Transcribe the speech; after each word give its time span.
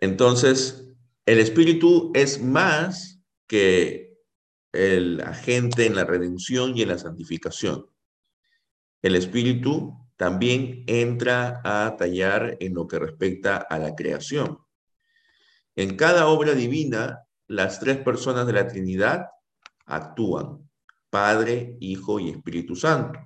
Entonces, 0.00 0.94
el 1.24 1.38
Espíritu 1.38 2.12
es 2.14 2.42
más 2.42 3.20
que 3.46 4.16
el 4.72 5.20
agente 5.20 5.86
en 5.86 5.96
la 5.96 6.04
redención 6.04 6.76
y 6.76 6.82
en 6.82 6.88
la 6.88 6.98
santificación. 6.98 7.86
El 9.02 9.16
Espíritu 9.16 9.94
también 10.16 10.84
entra 10.86 11.60
a 11.64 11.96
tallar 11.96 12.56
en 12.60 12.74
lo 12.74 12.86
que 12.86 12.98
respecta 12.98 13.56
a 13.56 13.78
la 13.78 13.94
creación. 13.94 14.58
En 15.74 15.96
cada 15.96 16.28
obra 16.28 16.54
divina, 16.54 17.26
las 17.46 17.80
tres 17.80 17.98
personas 17.98 18.46
de 18.46 18.54
la 18.54 18.66
Trinidad 18.66 19.26
actúan, 19.84 20.68
Padre, 21.10 21.76
Hijo 21.80 22.18
y 22.18 22.30
Espíritu 22.30 22.74
Santo. 22.74 23.18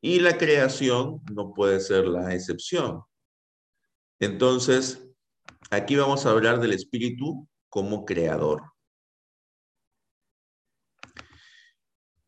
Y 0.00 0.20
la 0.20 0.38
creación 0.38 1.22
no 1.32 1.52
puede 1.52 1.80
ser 1.80 2.06
la 2.06 2.34
excepción. 2.34 3.02
Entonces, 4.20 5.07
aquí 5.70 5.96
vamos 5.96 6.26
a 6.26 6.30
hablar 6.30 6.60
del 6.60 6.72
Espíritu 6.72 7.48
como 7.68 8.04
creador. 8.04 8.62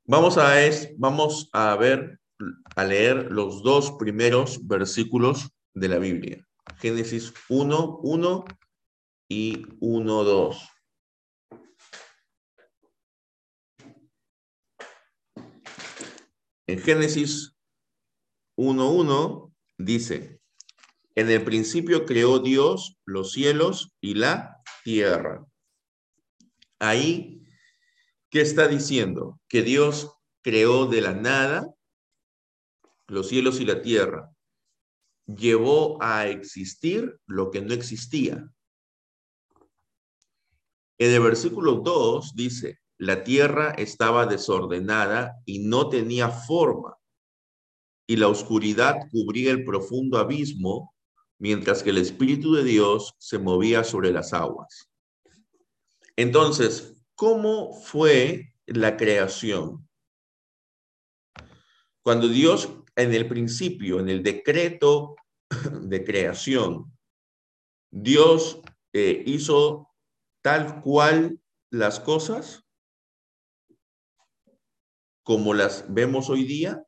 Vamos 0.05 0.39
a, 0.39 0.61
es, 0.65 0.93
vamos 0.99 1.49
a 1.53 1.77
ver, 1.77 2.19
a 2.75 2.85
leer 2.85 3.31
los 3.31 3.63
dos 3.63 3.93
primeros 3.93 4.67
versículos 4.67 5.51
de 5.75 5.89
la 5.89 5.99
Biblia. 5.99 6.45
Génesis 6.79 7.33
1, 7.49 8.01
1 8.03 8.45
y 9.29 9.63
1, 9.81 10.25
2. 10.25 10.69
En 16.67 16.79
Génesis 16.79 17.57
1.1 18.57 19.53
dice, 19.79 20.40
en 21.21 21.31
el 21.31 21.45
principio 21.45 22.07
creó 22.07 22.39
Dios 22.39 22.97
los 23.05 23.33
cielos 23.33 23.93
y 24.01 24.15
la 24.15 24.63
tierra. 24.85 25.45
Ahí, 26.79 27.45
¿qué 28.31 28.41
está 28.41 28.69
diciendo? 28.69 29.39
Que 29.47 29.63
Dios 29.63 30.15
creó 30.43 30.87
de 30.87 31.03
la 31.03 31.13
nada 31.13 31.67
los 33.07 33.29
cielos 33.29 33.61
y 33.61 33.67
la 33.67 33.83
tierra. 33.83 34.31
Llevó 35.27 36.03
a 36.03 36.27
existir 36.27 37.21
lo 37.27 37.51
que 37.51 37.61
no 37.61 37.75
existía. 37.75 38.51
En 40.99 41.11
el 41.11 41.21
versículo 41.21 41.75
2 41.75 42.35
dice, 42.35 42.79
la 42.97 43.25
tierra 43.25 43.73
estaba 43.73 44.25
desordenada 44.25 45.37
y 45.45 45.59
no 45.59 45.91
tenía 45.91 46.31
forma, 46.31 46.97
y 48.07 48.17
la 48.17 48.29
oscuridad 48.29 48.97
cubría 49.11 49.51
el 49.51 49.65
profundo 49.65 50.19
abismo, 50.19 50.95
mientras 51.41 51.83
que 51.83 51.91
el 51.91 51.99
Espíritu 51.99 52.53
de 52.53 52.63
Dios 52.63 53.17
se 53.19 53.39
movía 53.39 53.83
sobre 53.83 54.13
las 54.13 54.33
aguas. 54.35 54.91
Entonces, 56.15 57.03
¿cómo 57.15 57.73
fue 57.73 58.53
la 58.67 58.97
creación? 58.97 59.89
Cuando 62.03 62.29
Dios 62.29 62.69
en 62.95 63.15
el 63.15 63.27
principio, 63.27 64.01
en 64.01 64.11
el 64.11 64.23
decreto 64.23 65.17
de 65.81 66.05
creación, 66.05 66.93
Dios 67.91 68.61
eh, 68.93 69.23
hizo 69.27 69.89
tal 70.43 70.83
cual 70.83 71.41
las 71.71 72.01
cosas, 72.01 72.67
como 75.23 75.55
las 75.55 75.93
vemos 75.93 76.29
hoy 76.29 76.45
día, 76.45 76.85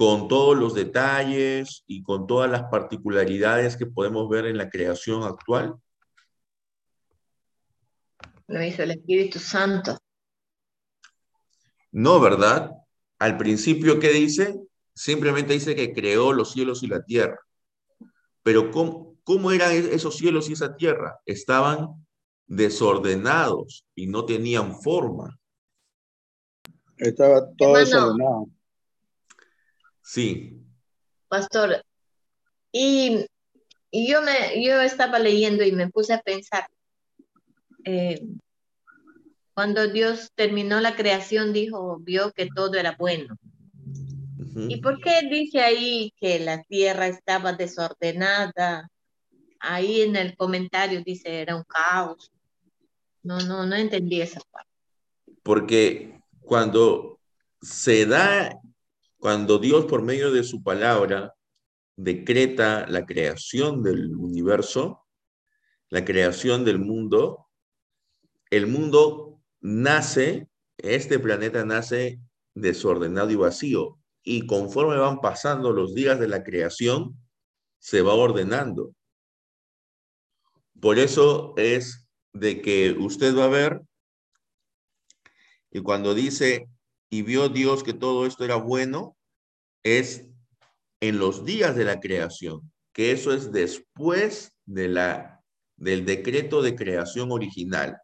con 0.00 0.28
todos 0.28 0.56
los 0.56 0.72
detalles 0.72 1.84
y 1.86 2.02
con 2.02 2.26
todas 2.26 2.50
las 2.50 2.62
particularidades 2.70 3.76
que 3.76 3.84
podemos 3.84 4.30
ver 4.30 4.46
en 4.46 4.56
la 4.56 4.70
creación 4.70 5.24
actual? 5.24 5.74
Lo 8.46 8.64
hizo 8.64 8.82
el 8.82 8.92
Espíritu 8.92 9.38
Santo. 9.38 9.98
No, 11.92 12.18
¿verdad? 12.18 12.70
Al 13.18 13.36
principio, 13.36 14.00
¿qué 14.00 14.08
dice? 14.08 14.58
Simplemente 14.94 15.52
dice 15.52 15.76
que 15.76 15.92
creó 15.92 16.32
los 16.32 16.52
cielos 16.52 16.82
y 16.82 16.86
la 16.86 17.04
tierra. 17.04 17.38
Pero 18.42 18.70
¿cómo, 18.70 19.18
cómo 19.22 19.52
eran 19.52 19.70
esos 19.72 20.16
cielos 20.16 20.48
y 20.48 20.54
esa 20.54 20.76
tierra? 20.76 21.20
Estaban 21.26 22.06
desordenados 22.46 23.84
y 23.94 24.06
no 24.06 24.24
tenían 24.24 24.80
forma. 24.80 25.38
Estaba 26.96 27.52
todo 27.58 27.76
desordenado. 27.76 28.48
Sí. 30.12 30.60
Pastor, 31.28 31.84
y, 32.72 33.26
yo, 33.92 34.22
me, 34.22 34.60
yo 34.60 34.80
estaba 34.80 35.20
leyendo 35.20 35.62
y 35.62 35.70
me 35.70 35.88
puse 35.88 36.12
a 36.12 36.20
pensar, 36.20 36.66
eh, 37.84 38.20
cuando 39.54 39.86
Dios 39.86 40.32
terminó 40.34 40.80
la 40.80 40.96
creación, 40.96 41.52
dijo, 41.52 42.00
vio 42.00 42.32
que 42.32 42.48
todo 42.52 42.74
era 42.74 42.96
bueno. 42.98 43.36
¿Y 44.68 44.78
por 44.78 45.00
qué 45.00 45.28
dice 45.30 45.60
ahí 45.60 46.12
que 46.16 46.40
la 46.40 46.60
tierra 46.64 47.06
estaba 47.06 47.52
desordenada? 47.52 48.90
Ahí 49.60 50.00
en 50.00 50.16
el 50.16 50.36
comentario 50.36 51.04
dice, 51.04 51.40
era 51.40 51.54
un 51.54 51.62
caos. 51.62 52.32
No, 53.22 53.38
no, 53.42 53.64
no 53.64 53.76
entendí 53.76 54.20
esa 54.20 54.40
parte. 54.50 54.70
Porque 55.44 56.20
cuando 56.40 57.20
se 57.62 58.06
da, 58.06 58.60
cuando 59.20 59.58
Dios 59.58 59.84
por 59.84 60.02
medio 60.02 60.32
de 60.32 60.42
su 60.42 60.62
palabra 60.62 61.34
decreta 61.94 62.86
la 62.88 63.04
creación 63.04 63.82
del 63.82 64.16
universo, 64.16 65.06
la 65.90 66.04
creación 66.04 66.64
del 66.64 66.78
mundo, 66.78 67.48
el 68.48 68.66
mundo 68.66 69.42
nace, 69.60 70.48
este 70.78 71.18
planeta 71.18 71.64
nace 71.66 72.18
desordenado 72.54 73.30
y 73.30 73.36
vacío. 73.36 73.98
Y 74.22 74.46
conforme 74.46 74.96
van 74.96 75.20
pasando 75.20 75.72
los 75.72 75.94
días 75.94 76.18
de 76.18 76.28
la 76.28 76.42
creación, 76.42 77.14
se 77.78 78.00
va 78.00 78.14
ordenando. 78.14 78.94
Por 80.80 80.98
eso 80.98 81.52
es 81.58 82.08
de 82.32 82.62
que 82.62 82.92
usted 82.92 83.36
va 83.36 83.44
a 83.44 83.48
ver, 83.48 83.82
y 85.70 85.80
cuando 85.80 86.14
dice, 86.14 86.68
y 87.10 87.22
vio 87.22 87.48
Dios 87.48 87.82
que 87.82 87.92
todo 87.92 88.24
esto 88.24 88.44
era 88.44 88.54
bueno, 88.54 89.16
es 89.82 90.26
en 91.00 91.18
los 91.18 91.44
días 91.44 91.74
de 91.74 91.84
la 91.84 91.98
creación, 91.98 92.72
que 92.92 93.10
eso 93.10 93.32
es 93.32 93.50
después 93.50 94.56
de 94.64 94.88
la, 94.88 95.42
del 95.76 96.06
decreto 96.06 96.62
de 96.62 96.76
creación 96.76 97.32
original. 97.32 97.98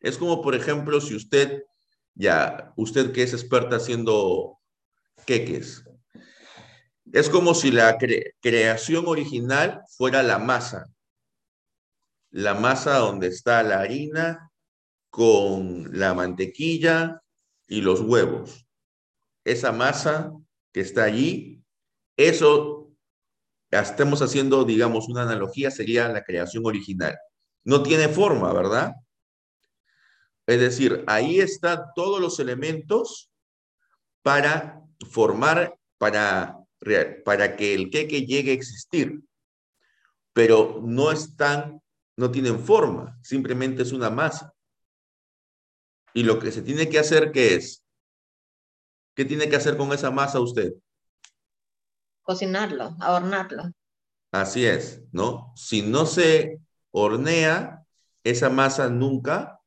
Es 0.00 0.18
como, 0.18 0.42
por 0.42 0.54
ejemplo, 0.54 1.00
si 1.00 1.14
usted, 1.14 1.62
ya, 2.14 2.72
usted 2.76 3.12
que 3.12 3.22
es 3.22 3.32
experta 3.32 3.76
haciendo 3.76 4.58
queques, 5.24 5.84
es 7.10 7.30
como 7.30 7.54
si 7.54 7.70
la 7.70 7.96
creación 8.40 9.04
original 9.06 9.82
fuera 9.96 10.22
la 10.22 10.38
masa, 10.38 10.86
la 12.30 12.54
masa 12.54 12.98
donde 12.98 13.28
está 13.28 13.62
la 13.62 13.80
harina 13.80 14.50
con 15.10 15.90
la 15.98 16.14
mantequilla 16.14 17.21
y 17.72 17.80
los 17.80 18.00
huevos. 18.00 18.66
Esa 19.44 19.72
masa 19.72 20.32
que 20.72 20.80
está 20.80 21.04
allí, 21.04 21.64
eso, 22.18 22.92
estamos 23.70 24.20
haciendo, 24.20 24.64
digamos, 24.64 25.08
una 25.08 25.22
analogía, 25.22 25.70
sería 25.70 26.08
la 26.08 26.22
creación 26.22 26.66
original. 26.66 27.16
No 27.64 27.82
tiene 27.82 28.08
forma, 28.08 28.52
¿verdad? 28.52 28.92
Es 30.46 30.60
decir, 30.60 31.02
ahí 31.06 31.40
están 31.40 31.80
todos 31.94 32.20
los 32.20 32.38
elementos 32.40 33.30
para 34.20 34.82
formar, 35.10 35.78
para, 35.96 36.58
para 37.24 37.56
que 37.56 37.72
el 37.72 37.88
queque 37.88 38.26
llegue 38.26 38.50
a 38.50 38.54
existir, 38.54 39.22
pero 40.34 40.80
no 40.84 41.10
están 41.10 41.80
no 42.18 42.30
tienen 42.30 42.60
forma, 42.60 43.18
simplemente 43.22 43.82
es 43.82 43.92
una 43.92 44.10
masa. 44.10 44.51
Y 46.14 46.22
lo 46.24 46.38
que 46.38 46.52
se 46.52 46.62
tiene 46.62 46.88
que 46.88 46.98
hacer, 46.98 47.32
¿qué 47.32 47.54
es? 47.54 47.84
¿Qué 49.14 49.24
tiene 49.24 49.48
que 49.48 49.56
hacer 49.56 49.76
con 49.76 49.92
esa 49.92 50.10
masa 50.10 50.40
usted? 50.40 50.72
Cocinarlo, 52.22 52.96
adornarlo. 53.00 53.72
Así 54.30 54.64
es, 54.64 55.02
¿no? 55.12 55.52
Si 55.56 55.82
no 55.82 56.06
se 56.06 56.60
hornea, 56.90 57.84
esa 58.24 58.48
masa 58.48 58.88
nunca 58.88 59.60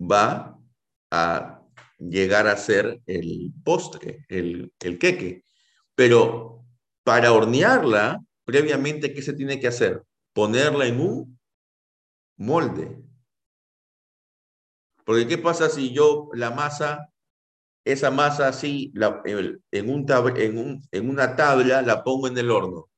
va 0.00 0.58
a 1.10 1.62
llegar 1.98 2.46
a 2.46 2.56
ser 2.56 3.02
el 3.06 3.52
postre, 3.64 4.24
el, 4.28 4.72
el 4.80 4.98
queque. 4.98 5.44
Pero 5.94 6.64
para 7.02 7.32
hornearla, 7.32 8.20
previamente, 8.44 9.12
¿qué 9.12 9.20
se 9.20 9.34
tiene 9.34 9.60
que 9.60 9.68
hacer? 9.68 10.02
ponerla 10.32 10.86
en 10.86 11.00
un 11.00 11.40
molde. 12.36 13.02
Porque 15.04 15.26
¿qué 15.26 15.38
pasa 15.38 15.68
si 15.68 15.92
yo 15.92 16.28
la 16.34 16.50
masa, 16.50 17.10
esa 17.84 18.10
masa 18.10 18.48
así, 18.48 18.92
la, 18.94 19.22
en, 19.24 19.62
en 19.72 21.10
una 21.10 21.36
tabla 21.36 21.82
la 21.82 22.04
pongo 22.04 22.28
en 22.28 22.38
el 22.38 22.50
horno? 22.50 22.90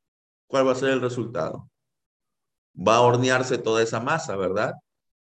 ¿cuál 0.52 0.68
va 0.68 0.72
a 0.72 0.74
ser 0.74 0.90
el 0.90 1.00
resultado? 1.00 1.70
Va 2.76 2.96
a 2.96 3.00
hornearse 3.00 3.56
toda 3.56 3.82
esa 3.82 4.00
masa, 4.00 4.36
¿verdad? 4.36 4.74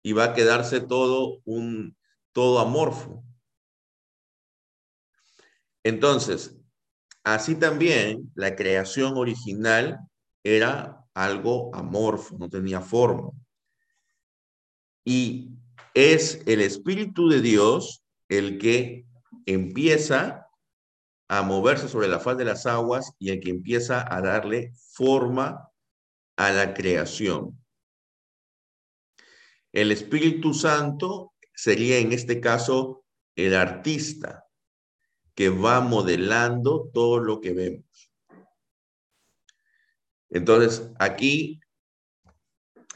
Y 0.02 0.14
va 0.14 0.24
a 0.26 0.34
quedarse 0.34 0.80
todo 0.80 1.42
un 1.44 1.98
todo 2.32 2.60
amorfo. 2.60 3.26
Entonces, 5.84 6.56
así 7.26 7.56
también 7.56 8.32
la 8.36 8.56
creación 8.56 9.18
original 9.18 10.00
era 10.44 11.04
algo 11.14 11.76
amorfo, 11.76 12.38
no 12.38 12.50
tenía 12.50 12.80
forma. 12.80 13.32
Y 15.04 15.57
es 15.98 16.44
el 16.46 16.62
Espíritu 16.62 17.28
de 17.28 17.42
Dios 17.42 18.04
el 18.30 18.60
que 18.60 19.08
empieza 19.48 20.48
a 21.28 21.42
moverse 21.42 21.90
sobre 21.90 22.08
la 22.08 22.20
faz 22.20 22.38
de 22.38 22.46
las 22.46 22.68
aguas 22.68 23.14
y 23.18 23.32
el 23.32 23.40
que 23.40 23.50
empieza 23.50 24.06
a 24.08 24.22
darle 24.22 24.74
forma 24.92 25.72
a 26.36 26.52
la 26.52 26.76
creación. 26.76 27.60
El 29.74 29.92
Espíritu 29.92 30.54
Santo 30.54 31.34
sería 31.56 31.98
en 31.98 32.14
este 32.14 32.40
caso 32.40 33.04
el 33.36 33.56
artista 33.56 34.46
que 35.34 35.50
va 35.50 35.82
modelando 35.82 36.92
todo 36.94 37.18
lo 37.18 37.42
que 37.42 37.54
vemos. 37.54 38.12
Entonces, 40.30 40.92
aquí 41.00 41.60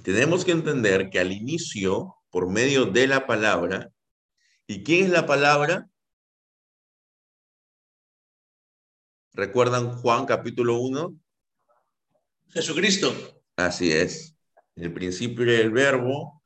tenemos 0.04 0.46
que 0.46 0.52
entender 0.52 1.10
que 1.10 1.20
al 1.20 1.32
inicio, 1.32 2.21
por 2.32 2.50
medio 2.50 2.86
de 2.86 3.08
la 3.08 3.28
palabra, 3.28 3.92
¿y 4.66 4.84
quién 4.84 5.06
es 5.06 5.12
la 5.12 5.28
palabra? 5.28 5.88
¿Recuerdan 9.34 9.92
Juan 9.98 10.26
capítulo 10.26 10.80
1? 10.80 11.16
Jesucristo. 12.50 13.14
Así 13.56 13.92
es. 13.92 14.36
En 14.76 14.86
el 14.86 14.94
principio 14.94 15.44
era 15.44 15.62
el 15.62 15.72
verbo 15.72 16.42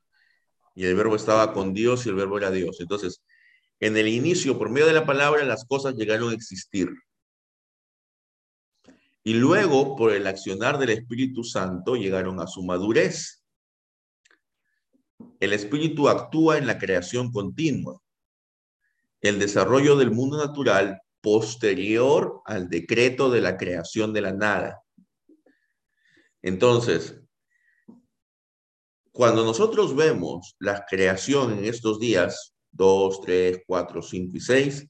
y 0.74 0.84
el 0.84 0.94
verbo 0.94 1.16
estaba 1.16 1.52
con 1.52 1.72
Dios 1.72 2.04
y 2.04 2.10
el 2.10 2.16
verbo 2.16 2.38
era 2.38 2.50
Dios. 2.50 2.80
Entonces, 2.80 3.22
en 3.80 3.96
el 3.96 4.08
inicio, 4.08 4.58
por 4.58 4.70
medio 4.70 4.86
de 4.86 4.92
la 4.92 5.06
palabra, 5.06 5.44
las 5.44 5.64
cosas 5.64 5.94
llegaron 5.94 6.30
a 6.30 6.34
existir. 6.34 6.90
Y 9.22 9.34
luego, 9.34 9.96
por 9.96 10.12
el 10.12 10.26
accionar 10.26 10.78
del 10.78 10.90
Espíritu 10.90 11.42
Santo, 11.42 11.96
llegaron 11.96 12.40
a 12.40 12.46
su 12.46 12.62
madurez. 12.62 13.44
El 15.40 15.52
Espíritu 15.52 16.08
actúa 16.08 16.58
en 16.58 16.66
la 16.66 16.78
creación 16.78 17.30
continua. 17.30 18.00
El 19.20 19.38
desarrollo 19.38 19.96
del 19.96 20.10
mundo 20.10 20.38
natural 20.38 21.00
posterior 21.20 22.42
al 22.44 22.68
decreto 22.68 23.30
de 23.30 23.40
la 23.40 23.56
creación 23.56 24.12
de 24.12 24.20
la 24.20 24.32
nada. 24.32 24.82
Entonces, 26.42 27.20
cuando 29.10 29.44
nosotros 29.44 29.96
vemos 29.96 30.54
la 30.58 30.84
creación 30.86 31.58
en 31.58 31.64
estos 31.64 31.98
días, 31.98 32.54
2, 32.72 33.20
3, 33.22 33.62
4, 33.66 34.02
5 34.02 34.36
y 34.36 34.40
6, 34.40 34.86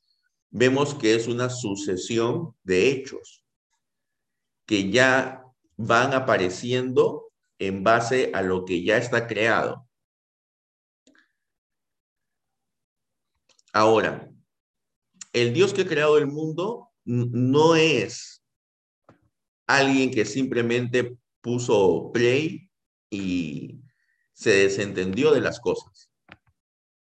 vemos 0.51 0.95
que 0.95 1.15
es 1.15 1.29
una 1.29 1.49
sucesión 1.49 2.55
de 2.63 2.91
hechos 2.91 3.45
que 4.67 4.91
ya 4.91 5.45
van 5.77 6.13
apareciendo 6.13 7.31
en 7.59 7.85
base 7.85 8.31
a 8.35 8.43
lo 8.43 8.65
que 8.65 8.83
ya 8.83 8.99
está 8.99 9.27
creado. 9.27 9.87
Ahora, 13.77 14.33
el 15.35 15.53
Dios 15.53 15.75
que 15.75 15.83
ha 15.83 15.87
creado 15.87 16.17
el 16.17 16.27
mundo 16.27 16.89
no 17.05 17.77
es 17.77 18.43
alguien 19.67 20.11
que 20.11 20.25
simplemente 20.25 21.19
puso 21.43 22.11
play 22.11 22.71
y 23.11 23.83
se 24.33 24.63
desentendió 24.63 25.31
de 25.31 25.43
las 25.43 25.61
cosas, 25.61 26.11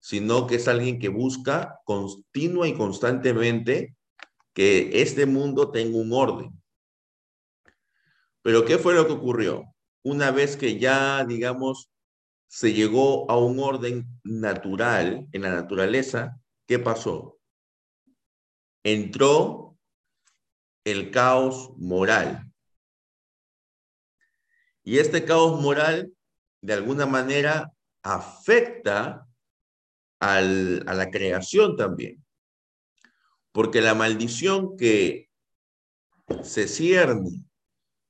sino 0.00 0.48
que 0.48 0.56
es 0.56 0.66
alguien 0.66 0.98
que 0.98 1.08
busca 1.08 1.78
continua 1.84 2.66
y 2.66 2.74
constantemente 2.74 3.94
que 4.52 4.90
este 5.02 5.24
mundo 5.24 5.70
tenga 5.70 5.98
un 5.98 6.12
orden. 6.12 6.50
Pero 8.42 8.64
¿qué 8.64 8.78
fue 8.78 8.94
lo 8.94 9.06
que 9.06 9.12
ocurrió? 9.12 9.72
Una 10.02 10.32
vez 10.32 10.56
que 10.56 10.80
ya, 10.80 11.24
digamos, 11.24 11.92
se 12.48 12.72
llegó 12.72 13.30
a 13.30 13.38
un 13.38 13.60
orden 13.60 14.04
natural 14.24 15.28
en 15.30 15.42
la 15.42 15.50
naturaleza, 15.50 16.40
¿qué 16.66 16.78
pasó? 16.78 17.36
entró 18.86 19.76
el 20.84 21.10
caos 21.10 21.72
moral. 21.76 22.52
Y 24.84 24.98
este 24.98 25.24
caos 25.24 25.60
moral, 25.60 26.12
de 26.60 26.74
alguna 26.74 27.04
manera, 27.04 27.72
afecta 28.04 29.26
a 30.20 30.40
la 30.40 31.10
creación 31.10 31.76
también. 31.76 32.24
Porque 33.50 33.80
la 33.80 33.94
maldición 33.94 34.76
que 34.76 35.30
se 36.44 36.68
cierne 36.68 37.42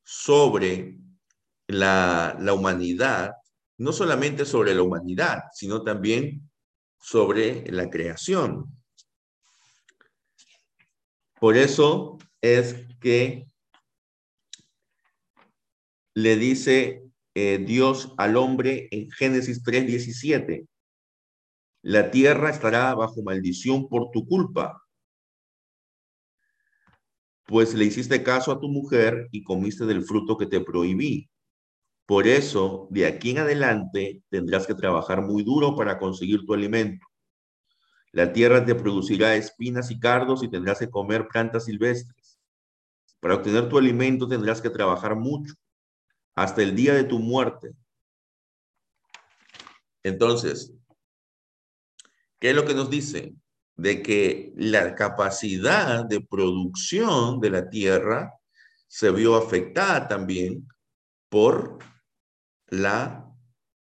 sobre 0.04 0.98
la, 1.68 2.36
la 2.38 2.52
humanidad, 2.52 3.32
no 3.78 3.92
solamente 3.92 4.44
sobre 4.44 4.74
la 4.74 4.82
humanidad, 4.82 5.44
sino 5.54 5.82
también 5.82 6.50
sobre 7.06 7.64
la 7.70 7.88
creación. 7.88 8.66
Por 11.38 11.56
eso 11.56 12.18
es 12.40 12.84
que 13.00 13.46
le 16.14 16.34
dice 16.34 17.04
eh, 17.36 17.58
Dios 17.64 18.12
al 18.16 18.36
hombre 18.36 18.88
en 18.90 19.08
Génesis 19.12 19.62
3:17, 19.62 20.66
la 21.82 22.10
tierra 22.10 22.50
estará 22.50 22.92
bajo 22.96 23.22
maldición 23.22 23.88
por 23.88 24.10
tu 24.10 24.26
culpa, 24.26 24.82
pues 27.44 27.72
le 27.74 27.84
hiciste 27.84 28.24
caso 28.24 28.50
a 28.50 28.58
tu 28.58 28.66
mujer 28.66 29.28
y 29.30 29.44
comiste 29.44 29.86
del 29.86 30.02
fruto 30.02 30.36
que 30.36 30.46
te 30.46 30.60
prohibí. 30.60 31.30
Por 32.06 32.28
eso, 32.28 32.86
de 32.90 33.04
aquí 33.04 33.32
en 33.32 33.38
adelante, 33.38 34.22
tendrás 34.28 34.66
que 34.66 34.74
trabajar 34.74 35.22
muy 35.22 35.42
duro 35.42 35.74
para 35.74 35.98
conseguir 35.98 36.46
tu 36.46 36.54
alimento. 36.54 37.04
La 38.12 38.32
tierra 38.32 38.64
te 38.64 38.76
producirá 38.76 39.34
espinas 39.34 39.90
y 39.90 39.98
cardos 39.98 40.44
y 40.44 40.48
tendrás 40.48 40.78
que 40.78 40.88
comer 40.88 41.26
plantas 41.26 41.64
silvestres. 41.64 42.38
Para 43.18 43.34
obtener 43.34 43.68
tu 43.68 43.76
alimento 43.76 44.28
tendrás 44.28 44.62
que 44.62 44.70
trabajar 44.70 45.16
mucho, 45.16 45.52
hasta 46.36 46.62
el 46.62 46.76
día 46.76 46.94
de 46.94 47.04
tu 47.04 47.18
muerte. 47.18 47.72
Entonces, 50.04 50.72
¿qué 52.38 52.50
es 52.50 52.56
lo 52.56 52.64
que 52.64 52.74
nos 52.74 52.88
dice? 52.88 53.34
De 53.74 54.00
que 54.00 54.52
la 54.56 54.94
capacidad 54.94 56.04
de 56.04 56.20
producción 56.20 57.40
de 57.40 57.50
la 57.50 57.68
tierra 57.68 58.32
se 58.86 59.10
vio 59.10 59.34
afectada 59.34 60.06
también 60.06 60.68
por 61.28 61.78
la 62.68 63.32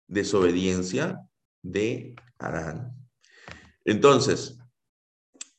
desobediencia 0.08 1.20
de 1.62 2.16
Adán. 2.38 2.94
Entonces, 3.86 4.58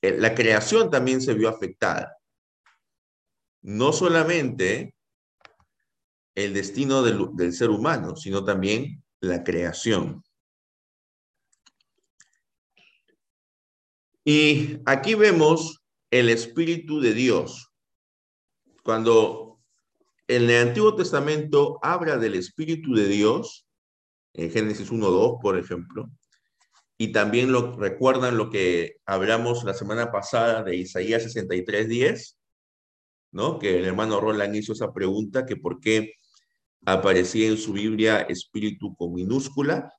eh, 0.03 0.17
la 0.19 0.35
creación 0.35 0.91
también 0.91 1.21
se 1.21 1.35
vio 1.35 1.49
afectada. 1.49 2.19
No 3.63 3.93
solamente 3.93 4.95
el 6.35 6.53
destino 6.53 7.03
del, 7.03 7.53
ser 7.53 7.71
humano, 7.71 8.17
sino 8.17 8.45
también 8.45 9.03
la 9.21 9.43
creación. 9.45 10.23
Y 14.25 14.81
aquí 14.87 15.15
vemos 15.15 15.85
el 16.11 16.29
Espíritu 16.29 17.01
de 17.01 17.15
Dios. 17.15 17.73
Cuando 18.83 19.44
en 20.29 20.51
el 20.51 20.69
Antiguo 20.69 20.95
Testamento 20.95 21.79
habla 21.83 22.17
del 22.17 22.35
Espíritu 22.35 22.95
de 22.95 23.07
Dios, 23.07 23.67
en 24.33 24.51
Génesis 24.51 24.91
1.2, 24.91 25.39
por 25.41 25.59
ejemplo, 25.59 26.11
y 26.97 27.13
también 27.13 27.53
lo 27.53 27.77
recuerdan 27.77 28.37
lo 28.37 28.51
que 28.51 28.97
hablamos 29.05 29.65
la 29.65 29.75
semana 29.75 30.13
pasada 30.13 30.63
de 30.63 30.77
Isaías 30.77 31.25
63:10, 31.25 32.37
¿no? 33.33 33.59
Que 33.59 33.79
el 33.79 33.85
hermano 33.85 34.21
Roland 34.21 34.55
hizo 34.55 34.73
esa 34.73 34.93
pregunta, 34.93 35.45
que 35.45 35.57
por 35.57 35.81
qué 35.81 36.15
aparecía 36.87 37.49
en 37.49 37.59
su 37.59 37.73
Biblia 37.73 38.21
espíritu 38.23 38.95
con 38.97 39.13
minúscula. 39.13 39.93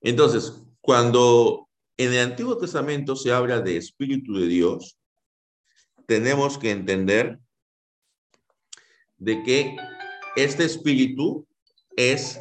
Entonces, 0.00 0.62
cuando 0.80 1.68
en 1.96 2.12
el 2.12 2.20
Antiguo 2.20 2.58
Testamento 2.58 3.16
se 3.16 3.32
habla 3.32 3.60
de 3.60 3.78
espíritu 3.78 4.34
de 4.38 4.46
Dios, 4.46 4.98
tenemos 6.06 6.58
que 6.58 6.70
entender 6.70 7.40
de 9.18 9.42
que 9.42 9.76
este 10.36 10.64
espíritu 10.64 11.46
es 11.96 12.40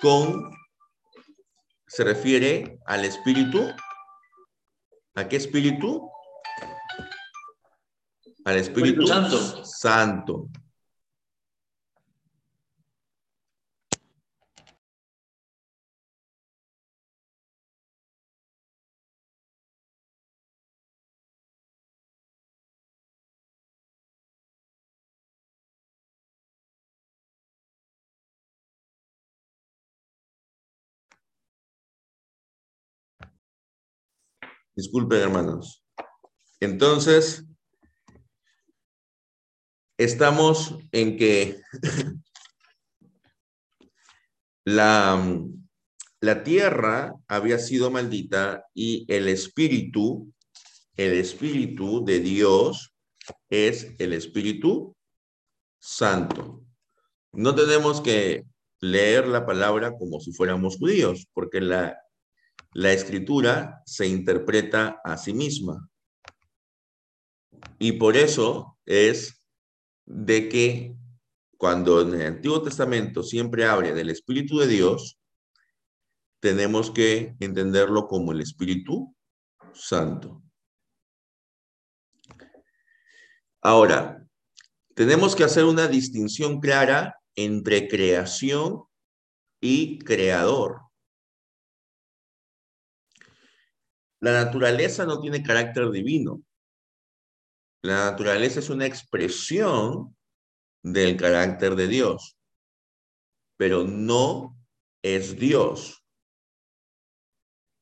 con 0.00 0.50
se 1.86 2.04
refiere 2.04 2.78
al 2.86 3.04
espíritu. 3.04 3.68
¿A 5.14 5.28
qué 5.28 5.36
espíritu? 5.36 6.08
Al 8.44 8.56
Espíritu, 8.56 9.06
Santo. 9.06 9.64
Santo. 9.64 10.48
Disculpen, 34.82 35.20
hermanos. 35.20 35.84
Entonces, 36.58 37.44
estamos 39.96 40.76
en 40.90 41.16
que 41.16 41.60
la, 44.64 45.40
la 46.20 46.42
tierra 46.42 47.14
había 47.28 47.60
sido 47.60 47.92
maldita 47.92 48.64
y 48.74 49.06
el 49.06 49.28
espíritu, 49.28 50.32
el 50.96 51.12
espíritu 51.12 52.04
de 52.04 52.18
Dios 52.18 52.92
es 53.50 53.94
el 54.00 54.14
espíritu 54.14 54.96
santo. 55.78 56.64
No 57.30 57.54
tenemos 57.54 58.00
que 58.00 58.46
leer 58.80 59.28
la 59.28 59.46
palabra 59.46 59.96
como 59.96 60.18
si 60.18 60.32
fuéramos 60.32 60.76
judíos, 60.76 61.28
porque 61.32 61.60
la, 61.60 62.01
la 62.74 62.92
escritura 62.92 63.82
se 63.86 64.06
interpreta 64.06 65.00
a 65.04 65.16
sí 65.16 65.32
misma. 65.32 65.88
Y 67.78 67.92
por 67.92 68.16
eso 68.16 68.78
es 68.86 69.42
de 70.04 70.48
que 70.48 70.96
cuando 71.56 72.00
en 72.00 72.14
el 72.14 72.26
Antiguo 72.26 72.62
Testamento 72.62 73.22
siempre 73.22 73.66
habla 73.66 73.92
del 73.92 74.10
Espíritu 74.10 74.58
de 74.58 74.66
Dios, 74.66 75.18
tenemos 76.40 76.90
que 76.90 77.36
entenderlo 77.38 78.08
como 78.08 78.32
el 78.32 78.40
Espíritu 78.40 79.14
Santo. 79.72 80.42
Ahora, 83.60 84.26
tenemos 84.94 85.36
que 85.36 85.44
hacer 85.44 85.64
una 85.64 85.86
distinción 85.86 86.60
clara 86.60 87.16
entre 87.36 87.86
creación 87.86 88.82
y 89.60 90.00
creador. 90.00 90.81
La 94.22 94.44
naturaleza 94.44 95.04
no 95.04 95.20
tiene 95.20 95.42
carácter 95.42 95.90
divino. 95.90 96.40
La 97.82 98.10
naturaleza 98.10 98.60
es 98.60 98.70
una 98.70 98.86
expresión 98.86 100.16
del 100.80 101.16
carácter 101.16 101.74
de 101.74 101.88
Dios, 101.88 102.38
pero 103.56 103.82
no 103.82 104.56
es 105.02 105.36
Dios. 105.36 106.04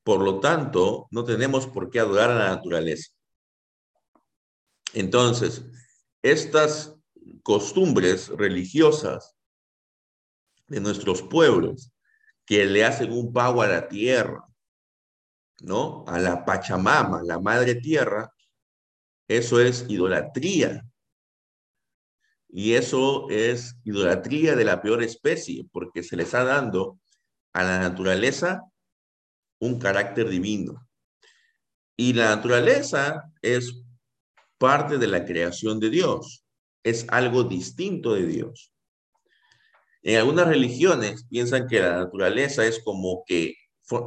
Por 0.03 0.23
lo 0.23 0.41
tanto, 0.41 1.09
no 1.11 1.25
tenemos 1.25 1.67
por 1.67 1.91
qué 1.91 2.01
adorar 2.01 2.31
a 2.31 2.39
la 2.39 2.49
naturaleza. 2.57 3.13
Entonces, 4.95 5.63
estas 6.23 6.97
costumbres 7.43 8.29
religiosas 8.29 9.37
de 10.69 10.81
nuestros 10.81 11.21
pueblos 11.21 11.93
que 12.47 12.65
le 12.65 12.83
hacen 12.87 13.13
un 13.13 13.31
pago 13.31 13.61
a 13.61 13.69
la 13.69 13.89
tierra, 13.89 14.50
¿no? 15.63 16.05
A 16.07 16.19
la 16.19 16.45
Pachamama, 16.45 17.23
la 17.23 17.39
madre 17.39 17.77
tierra, 17.77 18.33
eso 19.29 19.61
es 19.61 19.87
idolatría. 19.89 20.85
Y 22.49 22.75
eso 22.75 23.31
es 23.31 23.77
idolatría 23.85 24.57
de 24.57 24.65
la 24.65 24.83
peor 24.83 25.03
especie, 25.03 25.65
porque 25.71 26.03
se 26.03 26.17
le 26.17 26.25
está 26.25 26.45
dando 26.45 26.99
a 27.53 27.63
la 27.63 27.79
naturaleza 27.79 28.63
un 29.61 29.79
carácter 29.79 30.29
divino. 30.29 30.89
Y 31.97 32.15
la 32.15 32.35
naturaleza 32.35 33.31
es 33.43 33.85
parte 34.59 34.99
de 34.99 35.07
la 35.07 35.25
creación 35.25 35.79
de 35.79 35.91
Dios, 35.91 36.45
es 36.83 37.07
algo 37.09 37.45
distinto 37.45 38.15
de 38.15 38.27
Dios. 38.27 38.73
En 40.03 40.17
algunas 40.17 40.49
religiones 40.49 41.27
piensan 41.29 41.69
que 41.69 41.81
la 41.81 41.99
naturaleza 41.99 42.65
es 42.67 42.83
como 42.83 43.23
que 43.27 43.55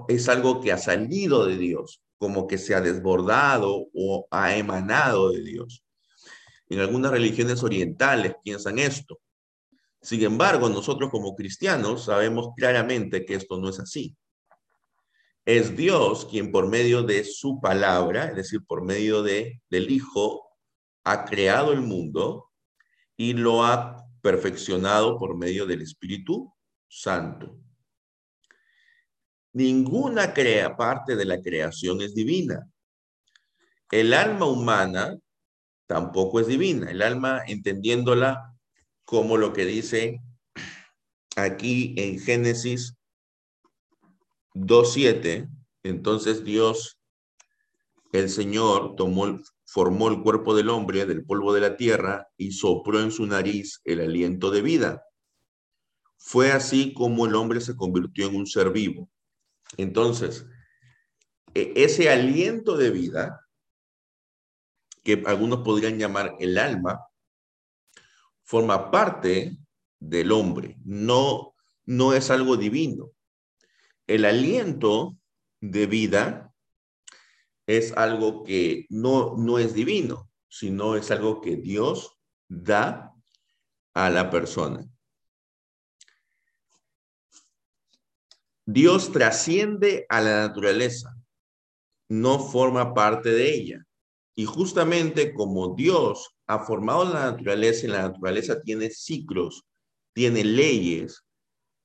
es 0.07 0.29
algo 0.29 0.61
que 0.61 0.71
ha 0.71 0.77
salido 0.77 1.45
de 1.45 1.57
Dios, 1.57 2.01
como 2.17 2.47
que 2.47 2.57
se 2.57 2.75
ha 2.75 2.81
desbordado 2.81 3.87
o 3.93 4.27
ha 4.31 4.55
emanado 4.55 5.31
de 5.31 5.43
Dios. 5.43 5.83
En 6.69 6.79
algunas 6.79 7.11
religiones 7.11 7.63
orientales 7.63 8.35
piensan 8.43 8.79
esto. 8.79 9.19
Sin 10.01 10.23
embargo, 10.23 10.69
nosotros 10.69 11.09
como 11.09 11.35
cristianos 11.35 12.05
sabemos 12.05 12.49
claramente 12.55 13.25
que 13.25 13.35
esto 13.35 13.57
no 13.57 13.69
es 13.69 13.79
así. 13.79 14.15
Es 15.45 15.75
Dios 15.75 16.25
quien 16.25 16.51
por 16.51 16.67
medio 16.67 17.03
de 17.03 17.23
su 17.25 17.59
palabra, 17.59 18.25
es 18.25 18.35
decir, 18.35 18.61
por 18.65 18.83
medio 18.83 19.23
de, 19.23 19.61
del 19.69 19.91
Hijo, 19.91 20.47
ha 21.03 21.25
creado 21.25 21.73
el 21.73 21.81
mundo 21.81 22.49
y 23.17 23.33
lo 23.33 23.63
ha 23.63 24.05
perfeccionado 24.21 25.19
por 25.19 25.37
medio 25.37 25.65
del 25.65 25.81
Espíritu 25.81 26.53
Santo. 26.87 27.57
Ninguna 29.53 30.33
crea 30.33 30.75
parte 30.75 31.15
de 31.15 31.25
la 31.25 31.39
creación 31.41 32.01
es 32.01 32.15
divina. 32.15 32.67
El 33.91 34.13
alma 34.13 34.48
humana 34.48 35.17
tampoco 35.86 36.39
es 36.39 36.48
divina. 36.48 36.89
El 36.89 37.01
alma 37.01 37.43
entendiéndola 37.45 38.55
como 39.05 39.38
lo 39.38 39.53
que 39.53 39.65
dice 39.65 40.19
aquí 41.36 41.93
en 41.98 42.19
Génesis 42.19 42.95
2.7. 44.55 45.48
Entonces 45.83 46.43
Dios, 46.43 46.98
el 48.12 48.29
Señor, 48.29 48.95
tomó 48.95 49.39
formó 49.65 50.07
el 50.07 50.22
cuerpo 50.22 50.55
del 50.55 50.69
hombre 50.69 51.07
del 51.07 51.25
polvo 51.25 51.51
de 51.51 51.62
la 51.62 51.77
tierra 51.77 52.27
y 52.38 52.51
sopló 52.51 53.01
en 53.01 53.12
su 53.12 53.25
nariz 53.25 53.81
el 53.86 54.01
aliento 54.01 54.51
de 54.51 54.62
vida. 54.62 55.03
Fue 56.19 56.51
así 56.51 56.93
como 56.93 57.25
el 57.25 57.33
hombre 57.33 57.60
se 57.60 57.75
convirtió 57.75 58.27
en 58.27 58.36
un 58.36 58.45
ser 58.45 58.72
vivo. 58.72 59.10
Entonces, 59.77 60.45
e, 61.53 61.73
ese 61.75 62.09
aliento 62.09 62.77
de 62.77 62.89
vida, 62.89 63.47
que 65.03 65.23
algunos 65.25 65.59
podrían 65.59 65.97
llamar 65.97 66.35
el 66.39 66.57
alma, 66.57 66.99
forma 68.43 68.91
parte 68.91 69.57
del 69.99 70.31
hombre, 70.31 70.77
no, 70.85 71.55
no 71.85 72.13
es 72.13 72.29
algo 72.29 72.57
divino. 72.57 73.11
El 74.07 74.25
aliento 74.25 75.17
de 75.61 75.87
vida 75.87 76.53
es 77.65 77.93
algo 77.93 78.43
que 78.43 78.85
no, 78.89 79.35
no 79.37 79.59
es 79.59 79.73
divino, 79.73 80.29
sino 80.49 80.95
es 80.95 81.09
algo 81.11 81.41
que 81.41 81.55
Dios 81.55 82.17
da 82.47 83.13
a 83.93 84.09
la 84.09 84.29
persona. 84.29 84.85
Dios 88.65 89.12
trasciende 89.12 90.05
a 90.10 90.22
la 90.22 90.48
naturaleza, 90.48 91.15
no 92.10 92.39
forma 92.39 92.93
parte 92.93 93.29
de 93.29 93.53
ella. 93.53 93.86
Y 94.36 94.46
justamente 94.46 95.34
como 95.34 95.75
Dios 95.75 96.36
ha 96.48 96.60
formado 96.60 97.05
la 97.05 97.32
naturaleza 97.32 97.86
y 97.86 97.89
la 97.89 98.03
naturaleza 98.03 98.62
tiene 98.62 98.89
ciclos, 98.89 99.63
tiene 100.13 100.43
leyes, 100.43 101.24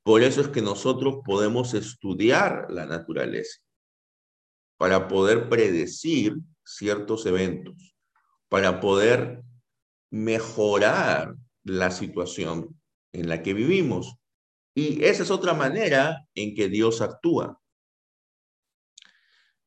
por 0.02 0.22
eso 0.22 0.40
es 0.40 0.48
que 0.48 0.62
nosotros 0.62 1.16
podemos 1.22 1.74
estudiar 1.74 2.68
la 2.70 2.86
naturaleza 2.86 3.60
para 4.78 5.06
poder 5.06 5.50
predecir 5.50 6.36
ciertos 6.64 7.26
eventos, 7.26 7.94
para 8.48 8.80
poder 8.80 9.42
mejorar 10.10 11.34
la 11.62 11.90
situación 11.90 12.80
en 13.12 13.28
la 13.28 13.42
que 13.42 13.52
vivimos. 13.52 14.14
Y 14.74 15.04
esa 15.04 15.22
es 15.22 15.30
otra 15.30 15.54
manera 15.54 16.26
en 16.34 16.54
que 16.54 16.68
Dios 16.68 17.00
actúa. 17.00 17.60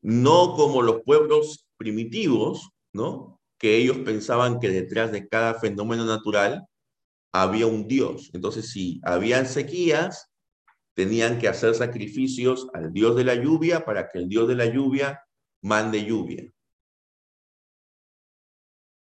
No 0.01 0.55
como 0.55 0.81
los 0.81 1.01
pueblos 1.03 1.67
primitivos, 1.77 2.69
¿no? 2.93 3.39
Que 3.57 3.77
ellos 3.77 3.97
pensaban 3.99 4.59
que 4.59 4.69
detrás 4.69 5.11
de 5.11 5.27
cada 5.27 5.59
fenómeno 5.59 6.05
natural 6.05 6.65
había 7.33 7.67
un 7.67 7.87
Dios. 7.87 8.29
Entonces, 8.33 8.71
si 8.71 8.99
habían 9.03 9.45
sequías, 9.45 10.31
tenían 10.93 11.39
que 11.39 11.47
hacer 11.47 11.75
sacrificios 11.75 12.67
al 12.73 12.91
dios 12.91 13.15
de 13.15 13.23
la 13.23 13.35
lluvia 13.35 13.85
para 13.85 14.09
que 14.09 14.19
el 14.19 14.27
dios 14.27 14.47
de 14.47 14.55
la 14.55 14.65
lluvia 14.65 15.21
mande 15.61 16.05
lluvia. 16.05 16.51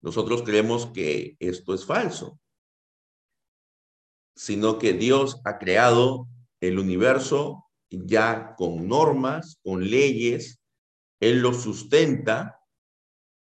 Nosotros 0.00 0.42
creemos 0.42 0.86
que 0.86 1.36
esto 1.40 1.74
es 1.74 1.84
falso, 1.84 2.38
sino 4.38 4.78
que 4.78 4.92
Dios 4.92 5.40
ha 5.44 5.58
creado 5.58 6.28
el 6.60 6.78
universo 6.78 7.64
ya 7.90 8.54
con 8.56 8.86
normas, 8.86 9.58
con 9.64 9.90
leyes, 9.90 10.60
Él 11.18 11.40
lo 11.40 11.52
sustenta 11.52 12.60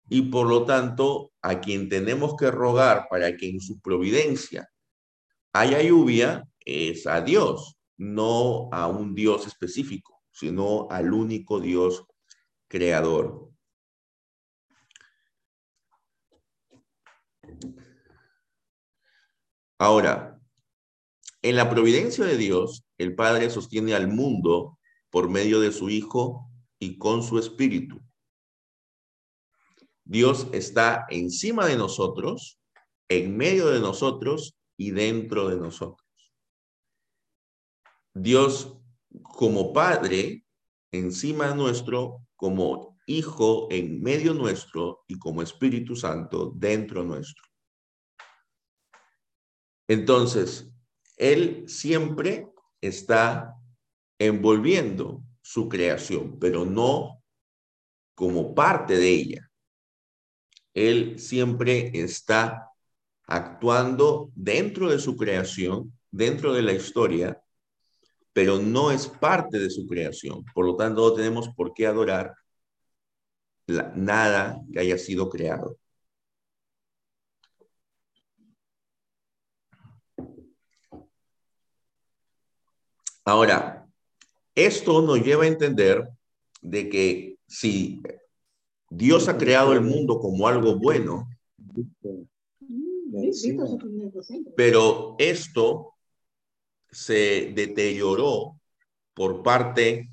y 0.09 0.23
por 0.23 0.47
lo 0.47 0.65
tanto 0.65 1.31
a 1.41 1.61
quien 1.61 1.87
tenemos 1.87 2.35
que 2.35 2.51
rogar 2.51 3.07
para 3.09 3.37
que 3.37 3.49
en 3.49 3.61
su 3.61 3.79
providencia 3.79 4.69
haya 5.53 5.81
lluvia 5.81 6.43
es 6.59 7.07
a 7.07 7.21
Dios 7.21 7.77
no 7.97 8.67
a 8.73 8.87
un 8.87 9.15
Dios 9.15 9.47
específico, 9.47 10.23
sino 10.31 10.87
al 10.89 11.13
único 11.13 11.61
Dios 11.61 12.03
creador. 12.67 13.49
Ahora, 19.77 20.40
en 21.41 21.55
la 21.55 21.69
providencia 21.69 22.25
de 22.25 22.37
Dios, 22.37 22.83
el 22.97 23.15
Padre 23.15 23.49
sostiene 23.49 23.93
al 23.93 24.07
mundo 24.07 24.77
por 25.09 25.29
medio 25.29 25.59
de 25.59 25.71
su 25.71 25.89
Hijo 25.89 26.49
y 26.79 26.97
con 26.97 27.23
su 27.23 27.39
Espíritu. 27.39 28.01
Dios 30.03 30.47
está 30.51 31.05
encima 31.09 31.65
de 31.65 31.77
nosotros, 31.77 32.59
en 33.09 33.37
medio 33.37 33.67
de 33.67 33.79
nosotros 33.79 34.55
y 34.77 34.91
dentro 34.91 35.49
de 35.49 35.57
nosotros. 35.57 36.07
Dios 38.13 38.77
como 39.23 39.73
Padre 39.73 40.45
encima 40.91 41.53
nuestro, 41.53 42.25
como 42.35 42.91
Hijo 43.07 43.67
en 43.71 44.01
medio 44.01 44.33
nuestro 44.33 45.03
y 45.07 45.17
como 45.17 45.41
Espíritu 45.41 45.95
Santo 45.95 46.53
dentro 46.55 47.03
nuestro. 47.03 47.43
Entonces, 49.87 50.71
Él 51.21 51.65
siempre 51.67 52.47
está 52.81 53.53
envolviendo 54.17 55.21
su 55.43 55.69
creación, 55.69 56.39
pero 56.39 56.65
no 56.65 57.21
como 58.15 58.55
parte 58.55 58.97
de 58.97 59.09
ella. 59.09 59.51
Él 60.73 61.19
siempre 61.19 61.91
está 61.93 62.71
actuando 63.27 64.31
dentro 64.33 64.89
de 64.89 64.97
su 64.97 65.15
creación, 65.15 65.95
dentro 66.09 66.53
de 66.53 66.63
la 66.63 66.73
historia, 66.73 67.39
pero 68.33 68.57
no 68.57 68.89
es 68.89 69.07
parte 69.07 69.59
de 69.59 69.69
su 69.69 69.85
creación. 69.85 70.43
Por 70.55 70.65
lo 70.65 70.75
tanto, 70.75 71.01
no 71.01 71.13
tenemos 71.13 71.49
por 71.49 71.71
qué 71.75 71.85
adorar 71.85 72.33
nada 73.95 74.59
que 74.73 74.79
haya 74.79 74.97
sido 74.97 75.29
creado. 75.29 75.77
Ahora, 83.31 83.87
esto 84.55 85.01
nos 85.01 85.23
lleva 85.23 85.45
a 85.45 85.47
entender 85.47 86.05
de 86.61 86.89
que 86.89 87.37
si 87.47 88.01
Dios 88.89 89.29
ha 89.29 89.37
creado 89.37 89.71
el 89.71 89.79
mundo 89.79 90.19
como 90.19 90.49
algo 90.49 90.75
bueno, 90.75 91.29
pero 94.57 95.15
esto 95.17 95.93
se 96.91 97.53
deterioró 97.55 98.59
por 99.13 99.41
parte 99.43 100.11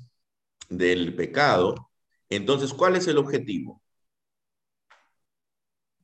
del 0.69 1.13
pecado, 1.13 1.89
entonces, 2.29 2.73
¿cuál 2.73 2.95
es 2.95 3.05
el 3.07 3.17
objetivo? 3.17 3.81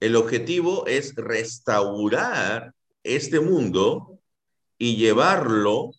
El 0.01 0.17
objetivo 0.17 0.85
es 0.85 1.15
restaurar 1.15 2.75
este 3.03 3.39
mundo 3.39 4.19
y 4.77 4.97
llevarlo 4.97 5.91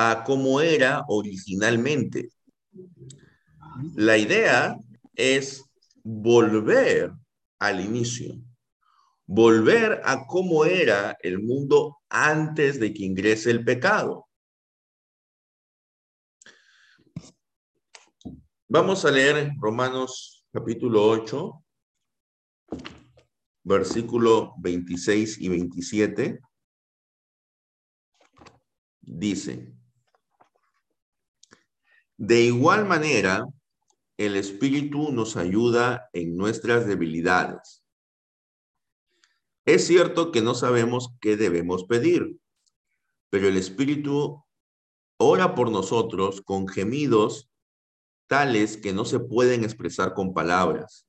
a 0.00 0.22
como 0.22 0.60
era 0.60 1.04
originalmente. 1.08 2.30
La 3.96 4.16
idea 4.16 4.78
es 5.16 5.64
volver 6.04 7.10
al 7.58 7.80
inicio, 7.80 8.40
volver 9.26 10.00
a 10.04 10.24
cómo 10.28 10.64
era 10.64 11.18
el 11.20 11.40
mundo 11.40 11.98
antes 12.08 12.78
de 12.78 12.94
que 12.94 13.06
ingrese 13.06 13.50
el 13.50 13.64
pecado. 13.64 14.28
Vamos 18.68 19.04
a 19.04 19.10
leer 19.10 19.50
Romanos 19.58 20.46
capítulo 20.52 21.08
8, 21.08 21.64
versículo 23.64 24.54
26 24.60 25.40
y 25.40 25.48
27. 25.48 26.38
Dice, 29.00 29.77
de 32.18 32.42
igual 32.42 32.84
manera, 32.84 33.46
el 34.16 34.34
Espíritu 34.34 35.12
nos 35.12 35.36
ayuda 35.36 36.10
en 36.12 36.36
nuestras 36.36 36.84
debilidades. 36.84 37.84
Es 39.64 39.86
cierto 39.86 40.32
que 40.32 40.42
no 40.42 40.54
sabemos 40.54 41.10
qué 41.20 41.36
debemos 41.36 41.84
pedir, 41.84 42.36
pero 43.30 43.46
el 43.46 43.56
Espíritu 43.56 44.42
ora 45.16 45.54
por 45.54 45.70
nosotros 45.70 46.40
con 46.40 46.66
gemidos 46.66 47.48
tales 48.26 48.76
que 48.76 48.92
no 48.92 49.04
se 49.04 49.20
pueden 49.20 49.62
expresar 49.62 50.14
con 50.14 50.34
palabras. 50.34 51.06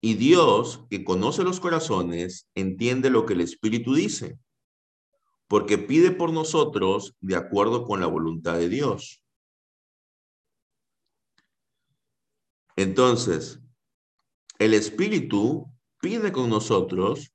Y 0.00 0.14
Dios, 0.14 0.86
que 0.88 1.04
conoce 1.04 1.44
los 1.44 1.60
corazones, 1.60 2.48
entiende 2.54 3.10
lo 3.10 3.26
que 3.26 3.34
el 3.34 3.42
Espíritu 3.42 3.94
dice, 3.94 4.38
porque 5.48 5.76
pide 5.76 6.12
por 6.12 6.32
nosotros 6.32 7.14
de 7.20 7.36
acuerdo 7.36 7.84
con 7.84 8.00
la 8.00 8.06
voluntad 8.06 8.56
de 8.56 8.70
Dios. 8.70 9.23
Entonces, 12.76 13.60
el 14.58 14.74
Espíritu 14.74 15.70
pide 16.00 16.32
con 16.32 16.50
nosotros 16.50 17.32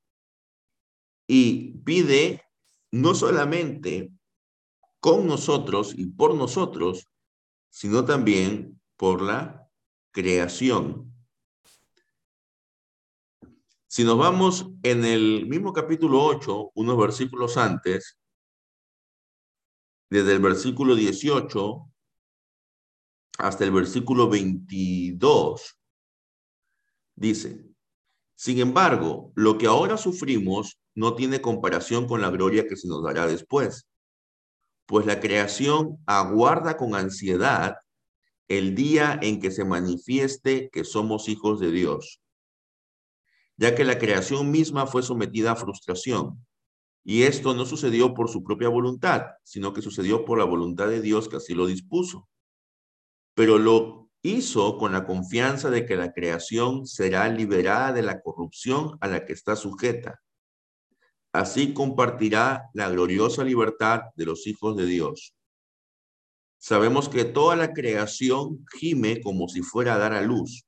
y 1.26 1.78
pide 1.78 2.42
no 2.92 3.14
solamente 3.14 4.12
con 5.00 5.26
nosotros 5.26 5.94
y 5.96 6.06
por 6.06 6.34
nosotros, 6.34 7.08
sino 7.70 8.04
también 8.04 8.80
por 8.96 9.22
la 9.22 9.68
creación. 10.12 11.10
Si 13.86 14.04
nos 14.04 14.18
vamos 14.18 14.66
en 14.82 15.04
el 15.04 15.46
mismo 15.46 15.72
capítulo 15.72 16.22
8, 16.22 16.72
unos 16.74 16.98
versículos 16.98 17.56
antes, 17.56 18.18
desde 20.10 20.32
el 20.32 20.40
versículo 20.40 20.94
18 20.94 21.90
hasta 23.40 23.64
el 23.64 23.72
versículo 23.72 24.28
22, 24.28 25.78
dice, 27.14 27.64
sin 28.34 28.58
embargo, 28.58 29.32
lo 29.34 29.58
que 29.58 29.66
ahora 29.66 29.96
sufrimos 29.96 30.78
no 30.94 31.14
tiene 31.14 31.40
comparación 31.40 32.06
con 32.06 32.20
la 32.20 32.30
gloria 32.30 32.66
que 32.66 32.76
se 32.76 32.88
nos 32.88 33.02
dará 33.02 33.26
después, 33.26 33.88
pues 34.86 35.06
la 35.06 35.20
creación 35.20 35.98
aguarda 36.06 36.76
con 36.76 36.94
ansiedad 36.94 37.76
el 38.48 38.74
día 38.74 39.18
en 39.22 39.40
que 39.40 39.50
se 39.50 39.64
manifieste 39.64 40.70
que 40.70 40.84
somos 40.84 41.28
hijos 41.28 41.60
de 41.60 41.70
Dios, 41.70 42.20
ya 43.56 43.74
que 43.74 43.84
la 43.84 43.98
creación 43.98 44.50
misma 44.50 44.86
fue 44.86 45.02
sometida 45.02 45.52
a 45.52 45.56
frustración. 45.56 46.44
Y 47.04 47.22
esto 47.22 47.54
no 47.54 47.64
sucedió 47.64 48.12
por 48.14 48.28
su 48.28 48.42
propia 48.42 48.68
voluntad, 48.68 49.26
sino 49.44 49.72
que 49.72 49.80
sucedió 49.82 50.24
por 50.24 50.38
la 50.38 50.44
voluntad 50.44 50.88
de 50.88 51.00
Dios 51.00 51.28
que 51.28 51.36
así 51.36 51.54
lo 51.54 51.66
dispuso 51.66 52.29
pero 53.34 53.58
lo 53.58 54.10
hizo 54.22 54.76
con 54.78 54.92
la 54.92 55.06
confianza 55.06 55.70
de 55.70 55.86
que 55.86 55.96
la 55.96 56.12
creación 56.12 56.86
será 56.86 57.28
liberada 57.28 57.92
de 57.92 58.02
la 58.02 58.20
corrupción 58.20 58.98
a 59.00 59.08
la 59.08 59.24
que 59.24 59.32
está 59.32 59.56
sujeta. 59.56 60.20
Así 61.32 61.72
compartirá 61.72 62.64
la 62.74 62.90
gloriosa 62.90 63.44
libertad 63.44 64.02
de 64.16 64.26
los 64.26 64.46
hijos 64.46 64.76
de 64.76 64.86
Dios. 64.86 65.34
Sabemos 66.58 67.08
que 67.08 67.24
toda 67.24 67.56
la 67.56 67.72
creación 67.72 68.66
gime 68.78 69.22
como 69.22 69.48
si 69.48 69.62
fuera 69.62 69.94
a 69.94 69.98
dar 69.98 70.12
a 70.12 70.20
luz. 70.20 70.66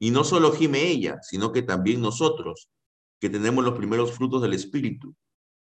Y 0.00 0.10
no 0.10 0.24
solo 0.24 0.52
gime 0.52 0.88
ella, 0.88 1.18
sino 1.22 1.52
que 1.52 1.62
también 1.62 2.00
nosotros, 2.00 2.68
que 3.20 3.30
tenemos 3.30 3.64
los 3.64 3.74
primeros 3.74 4.12
frutos 4.12 4.42
del 4.42 4.54
Espíritu, 4.54 5.14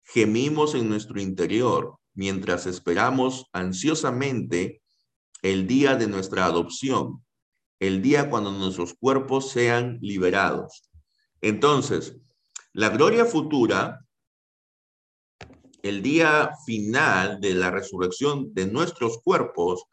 gemimos 0.05 0.75
en 0.75 0.89
nuestro 0.89 1.21
interior 1.21 1.99
mientras 2.15 2.67
esperamos 2.67 3.47
ansiosamente 3.53 4.83
el 5.45 5.67
día 5.67 5.95
de 5.95 6.07
nuestra 6.07 6.47
adopción, 6.47 7.23
el 7.79 8.01
día 8.01 8.31
cuando 8.31 8.51
nuestros 8.51 8.95
cuerpos 8.95 9.51
sean 9.51 9.99
liberados. 10.01 10.91
Entonces, 11.43 12.17
la 12.73 12.89
gloria 12.89 13.27
futura, 13.27 14.07
el 15.83 16.01
día 16.01 16.51
final 16.65 17.43
de 17.43 17.53
la 17.53 17.71
resurrección 17.71 18.55
de 18.55 18.65
nuestros 18.65 19.19
cuerpos, 19.23 19.85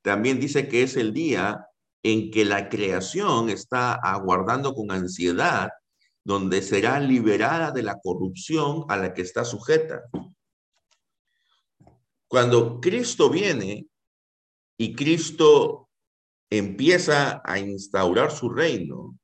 también 0.00 0.38
dice 0.38 0.68
que 0.68 0.84
es 0.84 0.96
el 0.96 1.12
día 1.12 1.66
en 2.04 2.30
que 2.30 2.44
la 2.44 2.68
creación 2.68 3.50
está 3.50 3.94
aguardando 3.94 4.74
con 4.74 4.92
ansiedad, 4.92 5.70
donde 6.22 6.62
será 6.62 7.00
liberada 7.00 7.72
de 7.72 7.82
la 7.82 7.98
corrupción 7.98 8.84
a 8.88 8.96
la 8.96 9.12
que 9.12 9.22
está 9.22 9.44
sujeta. 9.44 10.02
Cuando 12.28 12.80
Cristo 12.80 13.28
viene, 13.28 13.89
y 14.80 14.94
Cristo 14.94 15.90
empieza 16.48 17.42
a 17.44 17.58
instaurar 17.58 18.32
su 18.32 18.48
reino, 18.48 19.18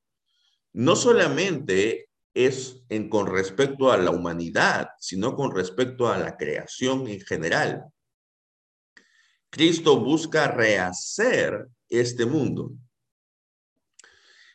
no 0.73 0.95
solamente 0.95 2.11
es 2.35 2.83
en, 2.89 3.09
con 3.09 3.25
respecto 3.25 3.91
a 3.91 3.97
la 3.97 4.11
humanidad, 4.11 4.89
sino 4.99 5.35
con 5.35 5.55
respecto 5.55 6.09
a 6.09 6.19
la 6.19 6.37
creación 6.37 7.07
en 7.07 7.21
general. 7.21 7.85
Cristo 9.49 9.99
busca 9.99 10.47
rehacer 10.47 11.67
este 11.89 12.27
mundo. 12.27 12.73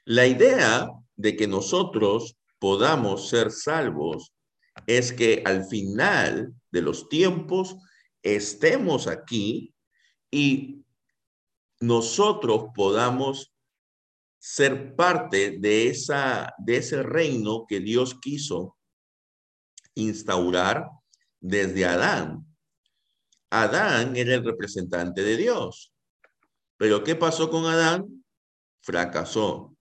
La 0.04 0.28
idea 0.28 0.88
de 1.16 1.34
que 1.34 1.48
nosotros 1.48 2.36
podamos 2.60 3.28
ser 3.28 3.50
salvos 3.50 4.32
es 4.86 5.12
que 5.12 5.42
al 5.44 5.64
final 5.64 6.54
de 6.70 6.80
los 6.80 7.08
tiempos 7.08 7.74
estemos 8.22 9.08
aquí 9.08 9.74
y 10.30 10.81
nosotros 11.82 12.66
podamos 12.74 13.52
ser 14.38 14.94
parte 14.94 15.58
de, 15.58 15.88
esa, 15.88 16.54
de 16.58 16.76
ese 16.76 17.02
reino 17.02 17.66
que 17.66 17.80
Dios 17.80 18.18
quiso 18.20 18.76
instaurar 19.94 20.88
desde 21.40 21.84
Adán. 21.84 22.46
Adán 23.50 24.16
era 24.16 24.34
el 24.34 24.44
representante 24.44 25.22
de 25.22 25.36
Dios. 25.36 25.92
Pero 26.76 27.02
¿qué 27.02 27.16
pasó 27.16 27.50
con 27.50 27.66
Adán? 27.66 28.24
Fracasó. 28.80 29.76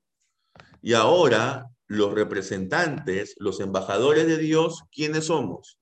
Y 0.82 0.94
ahora 0.94 1.68
los 1.86 2.14
representantes, 2.14 3.36
los 3.38 3.60
embajadores 3.60 4.26
de 4.26 4.38
Dios, 4.38 4.84
¿quiénes 4.92 5.26
somos? 5.26 5.78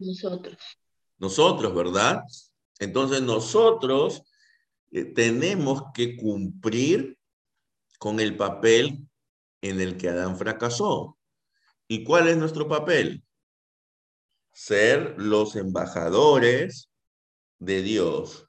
Nosotros. 0.00 0.56
Nosotros, 1.18 1.74
¿verdad? 1.74 2.22
Entonces 2.78 3.22
nosotros 3.22 4.22
eh, 4.90 5.04
tenemos 5.04 5.82
que 5.94 6.16
cumplir 6.16 7.18
con 7.98 8.18
el 8.18 8.36
papel 8.36 9.06
en 9.60 9.80
el 9.80 9.98
que 9.98 10.08
Adán 10.08 10.36
fracasó. 10.38 11.18
¿Y 11.86 12.02
cuál 12.02 12.28
es 12.28 12.38
nuestro 12.38 12.66
papel? 12.66 13.22
Ser 14.52 15.14
los 15.18 15.54
embajadores 15.56 16.90
de 17.58 17.82
Dios, 17.82 18.48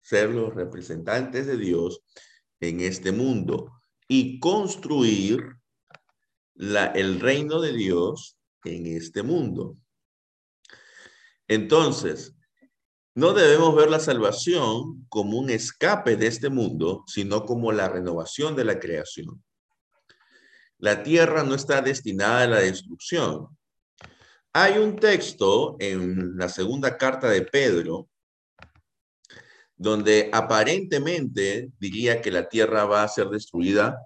ser 0.00 0.30
los 0.30 0.54
representantes 0.54 1.46
de 1.46 1.58
Dios 1.58 2.00
en 2.60 2.80
este 2.80 3.12
mundo 3.12 3.82
y 4.08 4.40
construir 4.40 5.42
la, 6.54 6.86
el 6.86 7.20
reino 7.20 7.60
de 7.60 7.74
Dios 7.74 8.38
en 8.64 8.86
este 8.86 9.22
mundo. 9.22 9.76
Entonces, 11.48 12.34
no 13.14 13.32
debemos 13.32 13.74
ver 13.74 13.90
la 13.90 13.98
salvación 13.98 15.04
como 15.08 15.38
un 15.38 15.50
escape 15.50 16.16
de 16.16 16.28
este 16.28 16.50
mundo, 16.50 17.02
sino 17.06 17.44
como 17.44 17.72
la 17.72 17.88
renovación 17.88 18.54
de 18.54 18.64
la 18.64 18.78
creación. 18.78 19.42
La 20.78 21.02
tierra 21.02 21.42
no 21.42 21.56
está 21.56 21.82
destinada 21.82 22.42
a 22.42 22.46
la 22.46 22.60
destrucción. 22.60 23.48
Hay 24.52 24.78
un 24.78 24.96
texto 24.96 25.76
en 25.80 26.36
la 26.36 26.48
segunda 26.48 26.96
carta 26.96 27.28
de 27.28 27.42
Pedro 27.42 28.08
donde 29.78 30.28
aparentemente 30.32 31.70
diría 31.78 32.20
que 32.20 32.30
la 32.30 32.48
tierra 32.48 32.84
va 32.84 33.04
a 33.04 33.08
ser 33.08 33.28
destruida 33.28 33.96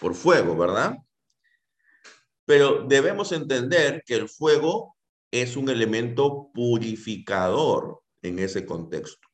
por 0.00 0.14
fuego, 0.14 0.56
¿verdad? 0.56 0.96
Pero 2.46 2.84
debemos 2.86 3.32
entender 3.32 4.02
que 4.04 4.14
el 4.14 4.28
fuego 4.28 4.97
es 5.30 5.56
un 5.56 5.68
elemento 5.68 6.50
purificador 6.52 8.02
en 8.22 8.38
ese 8.38 8.64
contexto. 8.64 9.28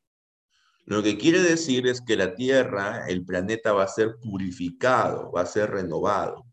Lo 0.86 1.02
que 1.02 1.16
quiere 1.16 1.40
decir 1.40 1.86
es 1.86 2.02
que 2.02 2.16
la 2.16 2.34
Tierra, 2.34 3.06
el 3.08 3.24
planeta 3.24 3.72
va 3.72 3.84
a 3.84 3.88
ser 3.88 4.16
purificado, 4.20 5.32
va 5.32 5.42
a 5.42 5.46
ser 5.46 5.70
renovado. 5.70 6.44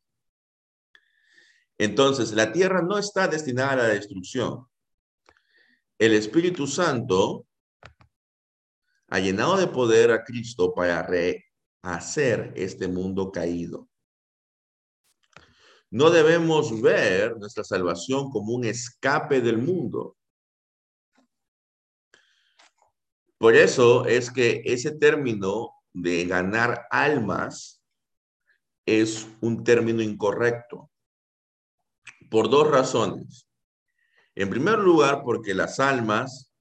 Entonces, 1.77 2.31
la 2.31 2.53
Tierra 2.53 2.81
no 2.81 2.97
está 2.97 3.27
destinada 3.27 3.73
a 3.73 3.75
la 3.77 3.87
destrucción. 3.87 4.67
El 5.97 6.13
Espíritu 6.13 6.65
Santo 6.65 7.45
ha 9.09 9.19
llenado 9.19 9.57
de 9.57 9.67
poder 9.67 10.11
a 10.11 10.23
Cristo 10.23 10.73
para 10.73 11.03
rehacer 11.03 12.53
este 12.55 12.87
mundo 12.87 13.31
caído. 13.31 13.90
No 15.91 16.09
debemos 16.09 16.81
ver 16.81 17.37
nuestra 17.37 17.65
salvación 17.65 18.31
como 18.31 18.53
un 18.53 18.63
escape 18.63 19.41
del 19.41 19.57
mundo. 19.57 20.15
Por 23.37 23.55
eso 23.55 24.05
es 24.05 24.31
que 24.31 24.61
ese 24.63 24.91
término 24.91 25.73
de 25.91 26.25
ganar 26.25 26.87
almas 26.89 27.83
es 28.85 29.27
un 29.41 29.65
término 29.65 30.01
incorrecto. 30.01 30.89
Por 32.29 32.49
dos 32.49 32.69
razones. 32.69 33.49
En 34.33 34.49
primer 34.49 34.79
lugar, 34.79 35.23
porque 35.25 35.53
las 35.53 35.81
almas, 35.81 36.53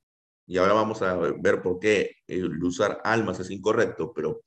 y 0.45 0.59
ahora 0.59 0.73
vamos 0.73 1.03
a 1.03 1.14
ver 1.14 1.62
por 1.62 1.79
qué 1.79 2.16
el 2.27 2.61
usar 2.64 3.01
almas 3.05 3.38
es 3.38 3.51
incorrecto, 3.51 4.12
pero 4.12 4.43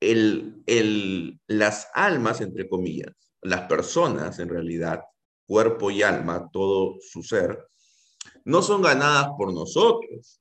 el, 0.00 0.64
el, 0.66 1.40
las 1.46 1.88
almas, 1.94 2.40
entre 2.40 2.68
comillas, 2.68 3.25
las 3.46 3.62
personas, 3.62 4.38
en 4.38 4.48
realidad, 4.48 5.02
cuerpo 5.46 5.90
y 5.90 6.02
alma, 6.02 6.48
todo 6.52 6.96
su 7.00 7.22
ser, 7.22 7.68
no 8.44 8.62
son 8.62 8.82
ganadas 8.82 9.28
por 9.36 9.52
nosotros. 9.52 10.40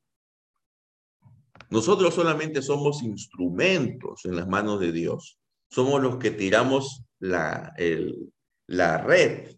Nosotros 1.69 2.13
solamente 2.13 2.61
somos 2.61 3.03
instrumentos 3.03 4.25
en 4.25 4.35
las 4.35 4.47
manos 4.47 4.79
de 4.79 4.91
Dios. 4.91 5.39
Somos 5.69 6.01
los 6.01 6.17
que 6.17 6.31
tiramos 6.31 7.03
la, 7.19 7.73
la 8.67 8.97
red. 8.99 9.55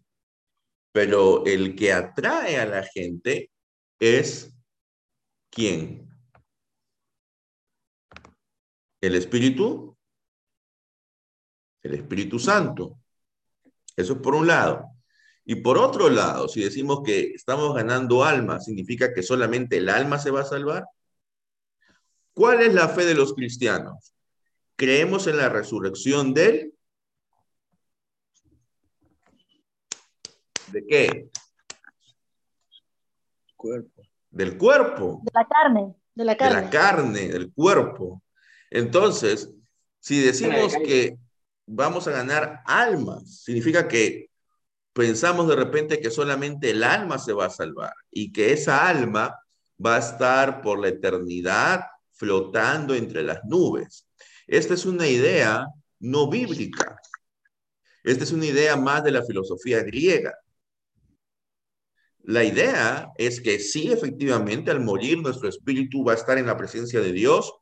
Pero 0.92 1.44
el 1.46 1.74
que 1.76 1.92
atrae 1.92 2.58
a 2.58 2.66
la 2.66 2.82
gente 2.82 3.50
es 3.98 4.54
¿quién? 5.50 6.08
El 9.00 9.14
Espíritu, 9.14 9.96
el 11.82 11.94
Espíritu 11.94 12.38
Santo. 12.38 12.97
Eso 13.98 14.12
es 14.12 14.20
por 14.20 14.36
un 14.36 14.46
lado. 14.46 14.92
Y 15.44 15.56
por 15.56 15.76
otro 15.76 16.08
lado, 16.08 16.46
si 16.46 16.62
decimos 16.62 17.02
que 17.04 17.32
estamos 17.32 17.74
ganando 17.74 18.22
alma, 18.22 18.60
¿significa 18.60 19.12
que 19.12 19.24
solamente 19.24 19.78
el 19.78 19.88
alma 19.88 20.20
se 20.20 20.30
va 20.30 20.42
a 20.42 20.44
salvar? 20.44 20.86
¿Cuál 22.32 22.62
es 22.62 22.72
la 22.72 22.88
fe 22.88 23.04
de 23.04 23.16
los 23.16 23.34
cristianos? 23.34 24.14
Creemos 24.76 25.26
en 25.26 25.38
la 25.38 25.48
resurrección 25.48 26.32
del... 26.32 26.74
¿De 30.70 30.86
qué? 30.86 31.30
Cuerpo. 33.56 34.02
Del 34.30 34.56
cuerpo. 34.56 35.22
De 35.24 35.32
la 35.34 35.48
carne. 35.48 35.94
De 36.14 36.24
la 36.24 36.36
carne. 36.36 36.56
De 36.56 36.62
la 36.62 36.70
carne, 36.70 37.28
del 37.30 37.52
cuerpo. 37.52 38.22
Entonces, 38.70 39.50
si 39.98 40.20
decimos 40.20 40.72
que 40.84 41.18
vamos 41.68 42.08
a 42.08 42.12
ganar 42.12 42.62
almas. 42.64 43.42
Significa 43.42 43.86
que 43.86 44.30
pensamos 44.92 45.48
de 45.48 45.56
repente 45.56 46.00
que 46.00 46.10
solamente 46.10 46.70
el 46.70 46.82
alma 46.82 47.18
se 47.18 47.32
va 47.32 47.46
a 47.46 47.50
salvar 47.50 47.92
y 48.10 48.32
que 48.32 48.52
esa 48.52 48.88
alma 48.88 49.38
va 49.84 49.96
a 49.96 50.00
estar 50.00 50.60
por 50.60 50.80
la 50.80 50.88
eternidad 50.88 51.82
flotando 52.12 52.94
entre 52.94 53.22
las 53.22 53.44
nubes. 53.44 54.08
Esta 54.46 54.74
es 54.74 54.86
una 54.86 55.06
idea 55.06 55.66
no 56.00 56.28
bíblica. 56.28 56.96
Esta 58.02 58.24
es 58.24 58.32
una 58.32 58.46
idea 58.46 58.76
más 58.76 59.04
de 59.04 59.12
la 59.12 59.24
filosofía 59.24 59.82
griega. 59.82 60.34
La 62.22 62.44
idea 62.44 63.08
es 63.16 63.40
que 63.40 63.58
sí, 63.58 63.90
efectivamente, 63.92 64.70
al 64.70 64.80
morir 64.80 65.18
nuestro 65.18 65.48
espíritu 65.48 66.04
va 66.04 66.12
a 66.12 66.16
estar 66.16 66.38
en 66.38 66.46
la 66.46 66.56
presencia 66.56 67.00
de 67.00 67.12
Dios 67.12 67.52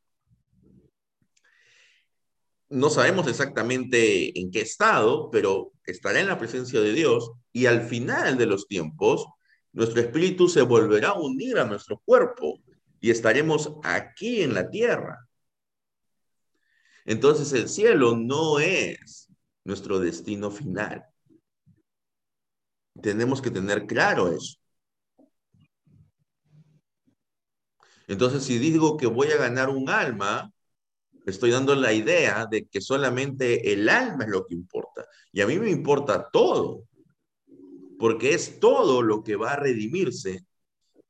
no 2.68 2.90
sabemos 2.90 3.28
exactamente 3.28 4.38
en 4.38 4.50
qué 4.50 4.60
estado, 4.60 5.30
pero 5.30 5.72
estará 5.84 6.20
en 6.20 6.28
la 6.28 6.38
presencia 6.38 6.80
de 6.80 6.92
Dios 6.92 7.32
y 7.52 7.66
al 7.66 7.82
final 7.82 8.38
de 8.38 8.46
los 8.46 8.66
tiempos, 8.66 9.26
nuestro 9.72 10.00
espíritu 10.00 10.48
se 10.48 10.62
volverá 10.62 11.10
a 11.10 11.20
unir 11.20 11.58
a 11.58 11.64
nuestro 11.64 12.00
cuerpo 12.04 12.60
y 13.00 13.10
estaremos 13.10 13.72
aquí 13.82 14.42
en 14.42 14.54
la 14.54 14.68
tierra. 14.70 15.26
Entonces 17.04 17.52
el 17.52 17.68
cielo 17.68 18.16
no 18.16 18.58
es 18.58 19.28
nuestro 19.64 20.00
destino 20.00 20.50
final. 20.50 21.04
Tenemos 23.00 23.42
que 23.42 23.50
tener 23.50 23.86
claro 23.86 24.32
eso. 24.32 24.56
Entonces, 28.08 28.44
si 28.44 28.58
digo 28.58 28.96
que 28.96 29.06
voy 29.06 29.28
a 29.32 29.36
ganar 29.36 29.68
un 29.68 29.90
alma, 29.90 30.52
estoy 31.26 31.50
dando 31.50 31.74
la 31.74 31.92
idea 31.92 32.46
de 32.46 32.66
que 32.66 32.80
solamente 32.80 33.72
el 33.72 33.88
alma 33.88 34.24
es 34.24 34.30
lo 34.30 34.46
que 34.46 34.54
importa. 34.54 35.04
Y 35.32 35.40
a 35.40 35.46
mí 35.46 35.58
me 35.58 35.70
importa 35.70 36.30
todo, 36.30 36.84
porque 37.98 38.32
es 38.32 38.60
todo 38.60 39.02
lo 39.02 39.22
que 39.22 39.36
va 39.36 39.52
a 39.52 39.56
redimirse 39.56 40.46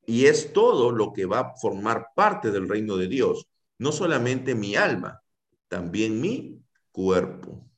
y 0.07 0.27
es 0.27 0.53
todo 0.53 0.91
lo 0.91 1.13
que 1.13 1.27
va 1.27 1.41
a 1.41 1.57
formar 1.57 2.09
parte 2.15 2.51
del 2.51 2.69
reino 2.69 2.97
de 2.97 3.09
Dios. 3.09 3.47
No 3.79 3.93
solamente 3.93 4.55
mi 4.55 4.75
alma, 4.75 5.21
también 5.69 6.21
mi 6.21 6.63
cuerpo. 6.91 7.69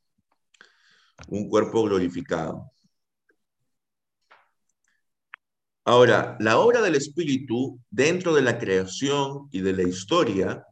Un 1.29 1.49
cuerpo 1.49 1.83
glorificado. 1.83 2.71
Ahora, 5.85 6.37
la 6.39 6.59
obra 6.59 6.83
del 6.83 6.95
Espíritu 6.95 7.81
dentro 7.91 8.35
de 8.35 8.43
la 8.43 8.59
creación 8.59 9.49
y 9.51 9.63
de 9.63 9.73
la 9.73 9.83
historia 9.83 10.65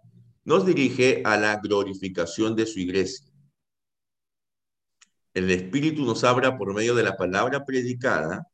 nos 0.46 0.64
dirige 0.64 1.22
a 1.24 1.36
la 1.36 1.56
glorificación 1.56 2.54
de 2.54 2.66
su 2.66 2.78
iglesia. 2.78 3.26
El 5.34 5.50
Espíritu 5.50 6.04
nos 6.04 6.22
habla 6.22 6.56
por 6.56 6.72
medio 6.72 6.94
de 6.94 7.02
la 7.02 7.16
palabra 7.16 7.64
predicada. 7.64 8.46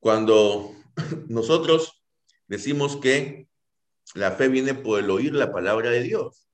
Cuando 0.00 0.74
nosotros 1.28 2.02
decimos 2.48 2.96
que 2.96 3.48
la 4.14 4.32
fe 4.32 4.48
viene 4.48 4.74
por 4.74 4.98
el 4.98 5.10
oír 5.10 5.32
la 5.32 5.52
palabra 5.52 5.90
de 5.90 6.02
Dios. 6.02 6.48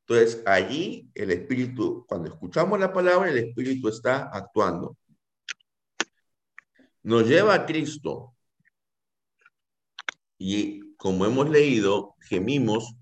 Entonces, 0.00 0.42
allí 0.46 1.08
el 1.14 1.30
Espíritu, 1.30 2.04
cuando 2.08 2.28
escuchamos 2.28 2.80
la 2.80 2.92
palabra, 2.92 3.30
el 3.30 3.38
Espíritu 3.38 3.88
está 3.88 4.30
actuando. 4.32 4.96
Nos 7.04 7.28
lleva 7.28 7.54
a 7.54 7.66
Cristo. 7.66 8.34
Y 10.38 10.85
como 10.96 11.26
hemos 11.26 11.48
leído, 11.48 12.14
gemimos 12.20 12.96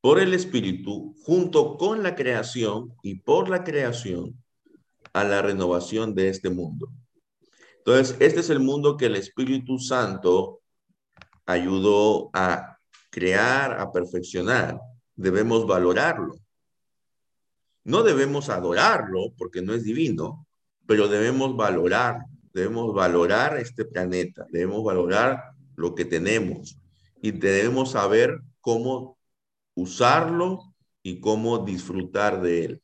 por 0.00 0.18
el 0.18 0.34
Espíritu 0.34 1.14
junto 1.22 1.76
con 1.76 2.02
la 2.02 2.14
creación 2.14 2.94
y 3.02 3.20
por 3.20 3.48
la 3.48 3.64
creación 3.64 4.36
a 5.12 5.24
la 5.24 5.42
renovación 5.42 6.14
de 6.14 6.28
este 6.28 6.50
mundo. 6.50 6.90
Entonces, 7.78 8.16
este 8.20 8.40
es 8.40 8.50
el 8.50 8.60
mundo 8.60 8.96
que 8.96 9.06
el 9.06 9.16
Espíritu 9.16 9.78
Santo 9.78 10.60
ayudó 11.46 12.30
a 12.32 12.78
crear, 13.10 13.80
a 13.80 13.92
perfeccionar. 13.92 14.78
Debemos 15.14 15.66
valorarlo. 15.66 16.34
No 17.84 18.02
debemos 18.02 18.48
adorarlo 18.48 19.32
porque 19.36 19.62
no 19.62 19.74
es 19.74 19.84
divino, 19.84 20.46
pero 20.86 21.08
debemos 21.08 21.56
valorar, 21.56 22.24
debemos 22.52 22.94
valorar 22.94 23.58
este 23.58 23.84
planeta, 23.84 24.46
debemos 24.50 24.84
valorar 24.84 25.52
lo 25.76 25.94
que 25.94 26.04
tenemos 26.04 26.81
y 27.22 27.30
debemos 27.30 27.92
saber 27.92 28.40
cómo 28.60 29.16
usarlo 29.74 30.74
y 31.02 31.20
cómo 31.20 31.58
disfrutar 31.64 32.42
de 32.42 32.64
él. 32.64 32.82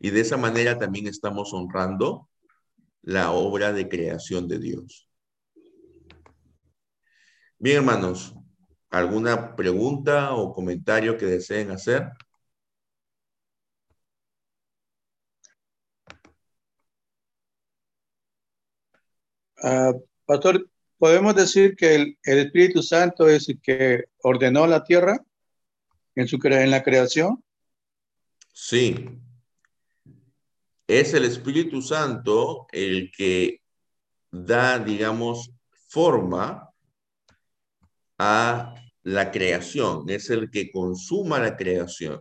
Y 0.00 0.10
de 0.10 0.20
esa 0.20 0.36
manera 0.36 0.76
también 0.76 1.06
estamos 1.06 1.52
honrando 1.54 2.28
la 3.02 3.30
obra 3.30 3.72
de 3.72 3.88
creación 3.88 4.48
de 4.48 4.58
Dios. 4.58 5.08
Bien, 7.58 7.76
hermanos, 7.78 8.34
¿alguna 8.90 9.54
pregunta 9.54 10.34
o 10.34 10.52
comentario 10.52 11.16
que 11.16 11.26
deseen 11.26 11.70
hacer? 11.70 12.10
Uh, 19.62 19.92
pastor, 20.26 20.68
¿podemos 21.04 21.34
decir 21.34 21.76
que 21.76 21.96
el, 21.96 22.16
Espíritu 22.22 22.82
Santo 22.82 23.28
es 23.28 23.46
el 23.50 23.60
que 23.60 24.04
ordenó 24.22 24.66
la 24.66 24.84
tierra 24.84 25.22
en, 26.14 26.26
su, 26.26 26.38
en 26.42 26.70
la 26.70 26.82
creación? 26.82 27.44
Sí. 28.54 29.10
Es 30.86 31.12
el 31.12 31.26
Espíritu 31.26 31.82
Santo 31.82 32.66
el 32.72 33.12
que 33.14 33.60
da, 34.30 34.78
digamos, 34.78 35.50
forma 35.88 36.70
a 38.16 38.74
la 39.02 39.30
creación, 39.30 40.08
es 40.08 40.30
el 40.30 40.50
que 40.50 40.72
consuma 40.72 41.38
la 41.38 41.54
creación. 41.54 42.18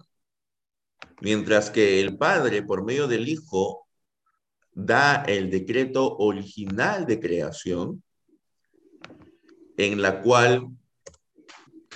Mientras 1.22 1.70
que 1.70 2.02
el 2.02 2.18
Padre, 2.18 2.64
por 2.64 2.84
medio 2.84 3.08
del 3.08 3.30
Hijo, 3.30 3.88
da 4.74 5.24
el 5.24 5.50
decreto 5.50 6.18
original 6.18 7.06
de 7.06 7.22
creación, 7.22 8.04
en 9.78 10.02
la 10.02 10.22
cual 10.22 10.68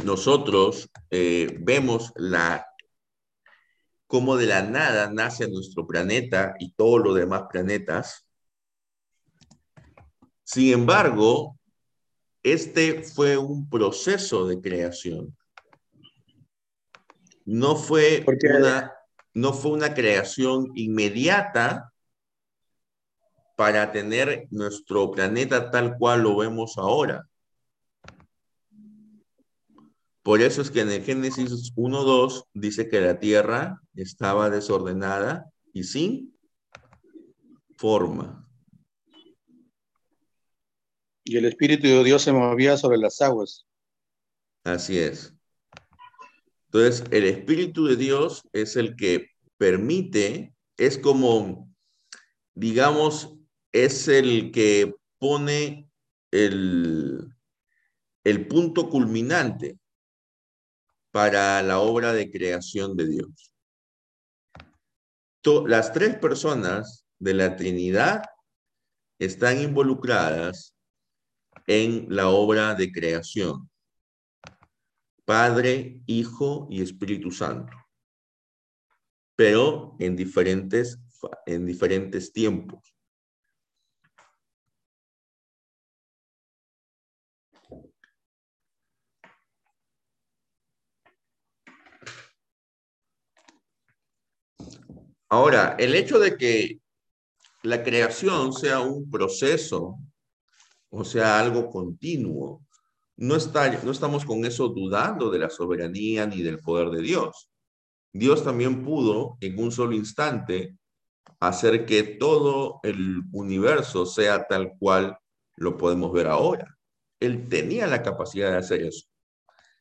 nosotros 0.03 0.89
eh, 1.09 1.57
vemos 1.59 2.13
la 2.15 2.67
cómo 4.07 4.37
de 4.37 4.47
la 4.47 4.63
nada 4.63 5.11
nace 5.11 5.49
nuestro 5.49 5.85
planeta 5.85 6.55
y 6.59 6.71
todos 6.71 7.01
los 7.03 7.15
demás 7.15 7.43
planetas. 7.51 8.25
Sin 10.43 10.73
embargo, 10.73 11.59
este 12.41 13.03
fue 13.03 13.37
un 13.37 13.69
proceso 13.69 14.47
de 14.47 14.61
creación. 14.61 15.35
No 17.43 17.75
fue, 17.75 18.25
una, 18.25 18.93
no 19.33 19.53
fue 19.53 19.71
una 19.71 19.93
creación 19.93 20.71
inmediata 20.75 21.93
para 23.57 23.91
tener 23.91 24.47
nuestro 24.51 25.11
planeta 25.11 25.71
tal 25.71 25.97
cual 25.97 26.23
lo 26.23 26.37
vemos 26.37 26.77
ahora. 26.77 27.27
Por 30.27 30.41
eso 30.41 30.61
es 30.61 30.69
que 30.69 30.81
en 30.81 30.91
el 30.91 31.05
Génesis 31.05 31.73
1.2 31.73 32.47
dice 32.53 32.89
que 32.89 32.99
la 32.99 33.17
tierra 33.17 33.81
estaba 33.95 34.49
desordenada 34.49 35.49
y 35.71 35.85
sin 35.85 36.37
forma. 37.77 38.45
Y 41.23 41.37
el 41.37 41.45
Espíritu 41.45 41.87
de 41.87 42.03
Dios 42.03 42.23
se 42.23 42.33
movía 42.33 42.75
sobre 42.75 42.97
las 42.97 43.21
aguas. 43.21 43.65
Así 44.65 44.99
es. 44.99 45.33
Entonces, 46.65 47.05
el 47.11 47.23
Espíritu 47.23 47.85
de 47.85 47.95
Dios 47.95 48.43
es 48.51 48.75
el 48.75 48.97
que 48.97 49.29
permite, 49.55 50.53
es 50.75 50.97
como, 50.97 51.73
digamos, 52.53 53.33
es 53.71 54.09
el 54.09 54.51
que 54.51 54.93
pone 55.19 55.89
el, 56.31 57.33
el 58.25 58.47
punto 58.49 58.89
culminante 58.89 59.79
para 61.17 61.63
la 61.63 61.79
obra 61.79 62.13
de 62.13 62.29
creación 62.29 62.95
de 62.95 63.07
Dios. 63.07 63.51
Las 65.65 65.91
tres 65.91 66.15
personas 66.19 67.07
de 67.17 67.33
la 67.33 67.55
Trinidad 67.55 68.21
están 69.17 69.59
involucradas 69.59 70.75
en 71.65 72.05
la 72.07 72.27
obra 72.29 72.75
de 72.75 72.91
creación. 72.91 73.67
Padre, 75.25 76.03
Hijo 76.05 76.67
y 76.69 76.83
Espíritu 76.83 77.31
Santo. 77.31 77.75
Pero 79.35 79.95
en 79.97 80.15
diferentes, 80.15 80.99
en 81.47 81.65
diferentes 81.65 82.31
tiempos. 82.31 82.95
Ahora, 95.29 95.75
el 95.77 95.95
hecho 95.95 96.19
de 96.19 96.37
que 96.37 96.79
la 97.63 97.83
creación 97.83 98.53
sea 98.53 98.79
un 98.79 99.09
proceso 99.09 99.99
o 100.89 101.03
sea, 101.03 101.39
algo 101.39 101.69
continuo. 101.69 102.65
No, 103.17 103.35
está, 103.35 103.69
no 103.83 103.91
estamos 103.91 104.25
con 104.25 104.45
eso 104.45 104.67
dudando 104.69 105.29
de 105.29 105.39
la 105.39 105.49
soberanía 105.49 106.25
ni 106.25 106.41
del 106.41 106.59
poder 106.59 106.89
de 106.89 107.01
Dios. 107.01 107.49
Dios 108.13 108.43
también 108.43 108.83
pudo 108.83 109.37
en 109.41 109.59
un 109.59 109.71
solo 109.71 109.95
instante 109.95 110.77
hacer 111.39 111.85
que 111.85 112.03
todo 112.03 112.79
el 112.83 113.21
universo 113.31 114.05
sea 114.05 114.47
tal 114.47 114.73
cual 114.79 115.17
lo 115.55 115.77
podemos 115.77 116.11
ver 116.13 116.27
ahora. 116.27 116.77
Él 117.19 117.47
tenía 117.49 117.87
la 117.87 118.01
capacidad 118.03 118.51
de 118.51 118.57
hacer 118.57 118.81
eso. 118.83 119.07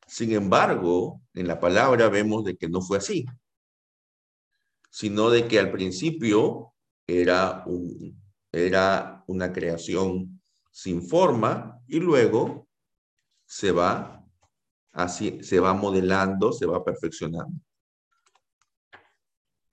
Sin 0.06 0.32
embargo, 0.32 1.20
en 1.34 1.46
la 1.46 1.60
palabra 1.60 2.08
vemos 2.08 2.44
de 2.44 2.56
que 2.56 2.68
no 2.68 2.80
fue 2.80 2.98
así, 2.98 3.26
sino 4.96 5.28
de 5.28 5.46
que 5.46 5.58
al 5.58 5.70
principio 5.70 6.72
era, 7.06 7.64
un, 7.66 8.18
era 8.50 9.22
una 9.26 9.52
creación 9.52 10.40
sin 10.70 11.06
forma 11.06 11.82
y 11.86 12.00
luego 12.00 12.66
se 13.44 13.72
va 13.72 14.24
así, 14.92 15.42
se 15.42 15.60
va 15.60 15.74
modelando, 15.74 16.50
se 16.50 16.64
va 16.64 16.82
perfeccionando. 16.82 17.60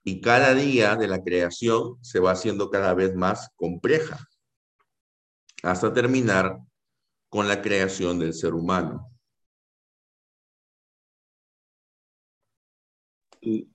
Y 0.02 0.20
cada 0.20 0.52
día 0.52 0.94
de 0.94 1.08
la 1.08 1.22
creación 1.22 1.96
se 2.04 2.20
va 2.20 2.32
haciendo 2.32 2.68
cada 2.68 2.92
vez 2.92 3.14
más 3.14 3.48
compleja 3.56 4.28
hasta 5.62 5.90
terminar 5.94 6.58
con 7.30 7.48
la 7.48 7.62
creación 7.62 8.18
del 8.18 8.34
ser 8.34 8.52
humano. 8.52 9.10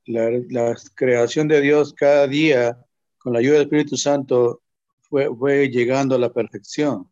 La, 0.05 0.29
la, 0.49 0.75
creación 0.95 1.47
de 1.47 1.61
Dios 1.61 1.93
cada 1.93 2.27
día, 2.27 2.77
con 3.17 3.33
la 3.33 3.39
ayuda 3.39 3.53
del 3.53 3.63
Espíritu 3.63 3.97
Santo, 3.97 4.61
fue, 5.01 5.29
fue 5.35 5.69
llegando 5.69 6.15
a 6.15 6.19
la 6.19 6.31
perfección. 6.31 7.09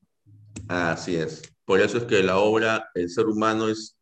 Así 0.67 1.15
es. 1.15 1.41
Por 1.65 1.81
eso 1.81 1.97
es 1.97 2.03
que 2.05 2.23
la 2.23 2.37
obra, 2.37 2.89
el 2.95 3.09
ser 3.09 3.25
humano 3.27 3.67
es 3.69 3.97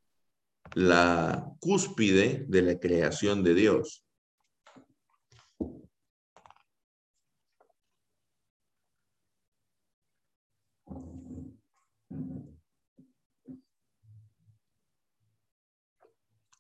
la 0.74 1.52
cúspide 1.60 2.46
de 2.48 2.62
la 2.62 2.80
creación 2.80 3.44
de 3.44 3.54
Dios. 3.56 4.04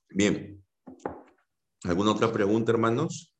Bien. 0.09 0.54
¿Alguna 1.87 2.11
otra 2.11 2.31
pregunta, 2.33 2.71
hermanos? 2.71 3.31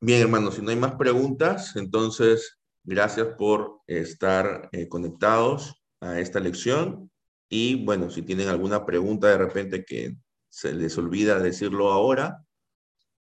Bien, 0.00 0.20
hermanos, 0.22 0.54
si 0.54 0.62
no 0.62 0.70
hay 0.70 0.76
más 0.76 0.94
preguntas, 0.94 1.74
entonces 1.74 2.58
gracias 2.86 3.26
por 3.36 3.82
estar 3.86 4.68
eh, 4.72 4.88
conectados 4.88 5.82
a 6.00 6.20
esta 6.20 6.40
lección. 6.40 7.10
Y 7.48 7.84
bueno, 7.84 8.10
si 8.10 8.22
tienen 8.22 8.48
alguna 8.48 8.86
pregunta 8.86 9.28
de 9.28 9.38
repente 9.38 9.84
que 9.84 10.16
se 10.48 10.72
les 10.72 10.96
olvida 10.96 11.38
decirlo 11.38 11.92
ahora, 11.92 12.44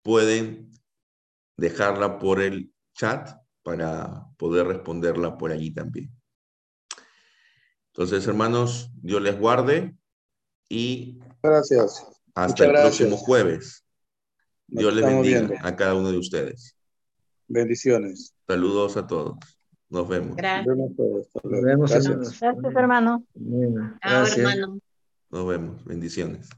pueden 0.03 0.71
dejarla 1.57 2.19
por 2.19 2.41
el 2.41 2.73
chat 2.95 3.31
para 3.63 4.27
poder 4.37 4.67
responderla 4.67 5.37
por 5.37 5.53
allí 5.53 5.73
también. 5.73 6.11
Entonces, 7.93 8.27
hermanos, 8.27 8.91
Dios 8.95 9.21
les 9.21 9.39
guarde 9.39 9.95
y 10.69 11.19
Gracias. 11.43 12.07
hasta 12.35 12.65
el 12.65 12.73
próximo 12.73 13.17
jueves. 13.17 13.85
Nos 14.69 14.81
Dios 14.83 14.95
les 14.95 15.05
bendiga 15.05 15.41
viendo. 15.41 15.67
a 15.67 15.77
cada 15.77 15.95
uno 15.95 16.11
de 16.11 16.19
ustedes. 16.19 16.77
Bendiciones. 17.51 18.33
Saludos 18.47 18.97
a 18.97 19.07
todos. 19.09 19.37
Nos 19.89 20.09
vemos. 20.09 20.37
Gracias. 20.37 20.67
Nos 20.67 20.77
vemos 20.77 20.97
todos. 20.97 21.27
Nos 21.43 21.63
vemos, 21.63 21.91
Gracias. 21.91 22.41
Gracias, 22.41 22.77
hermano. 22.77 23.25
Chao, 23.35 23.99
Gracias. 24.01 24.39
hermano. 24.39 24.79
Nos 25.31 25.49
vemos. 25.49 25.85
Bendiciones. 25.85 26.51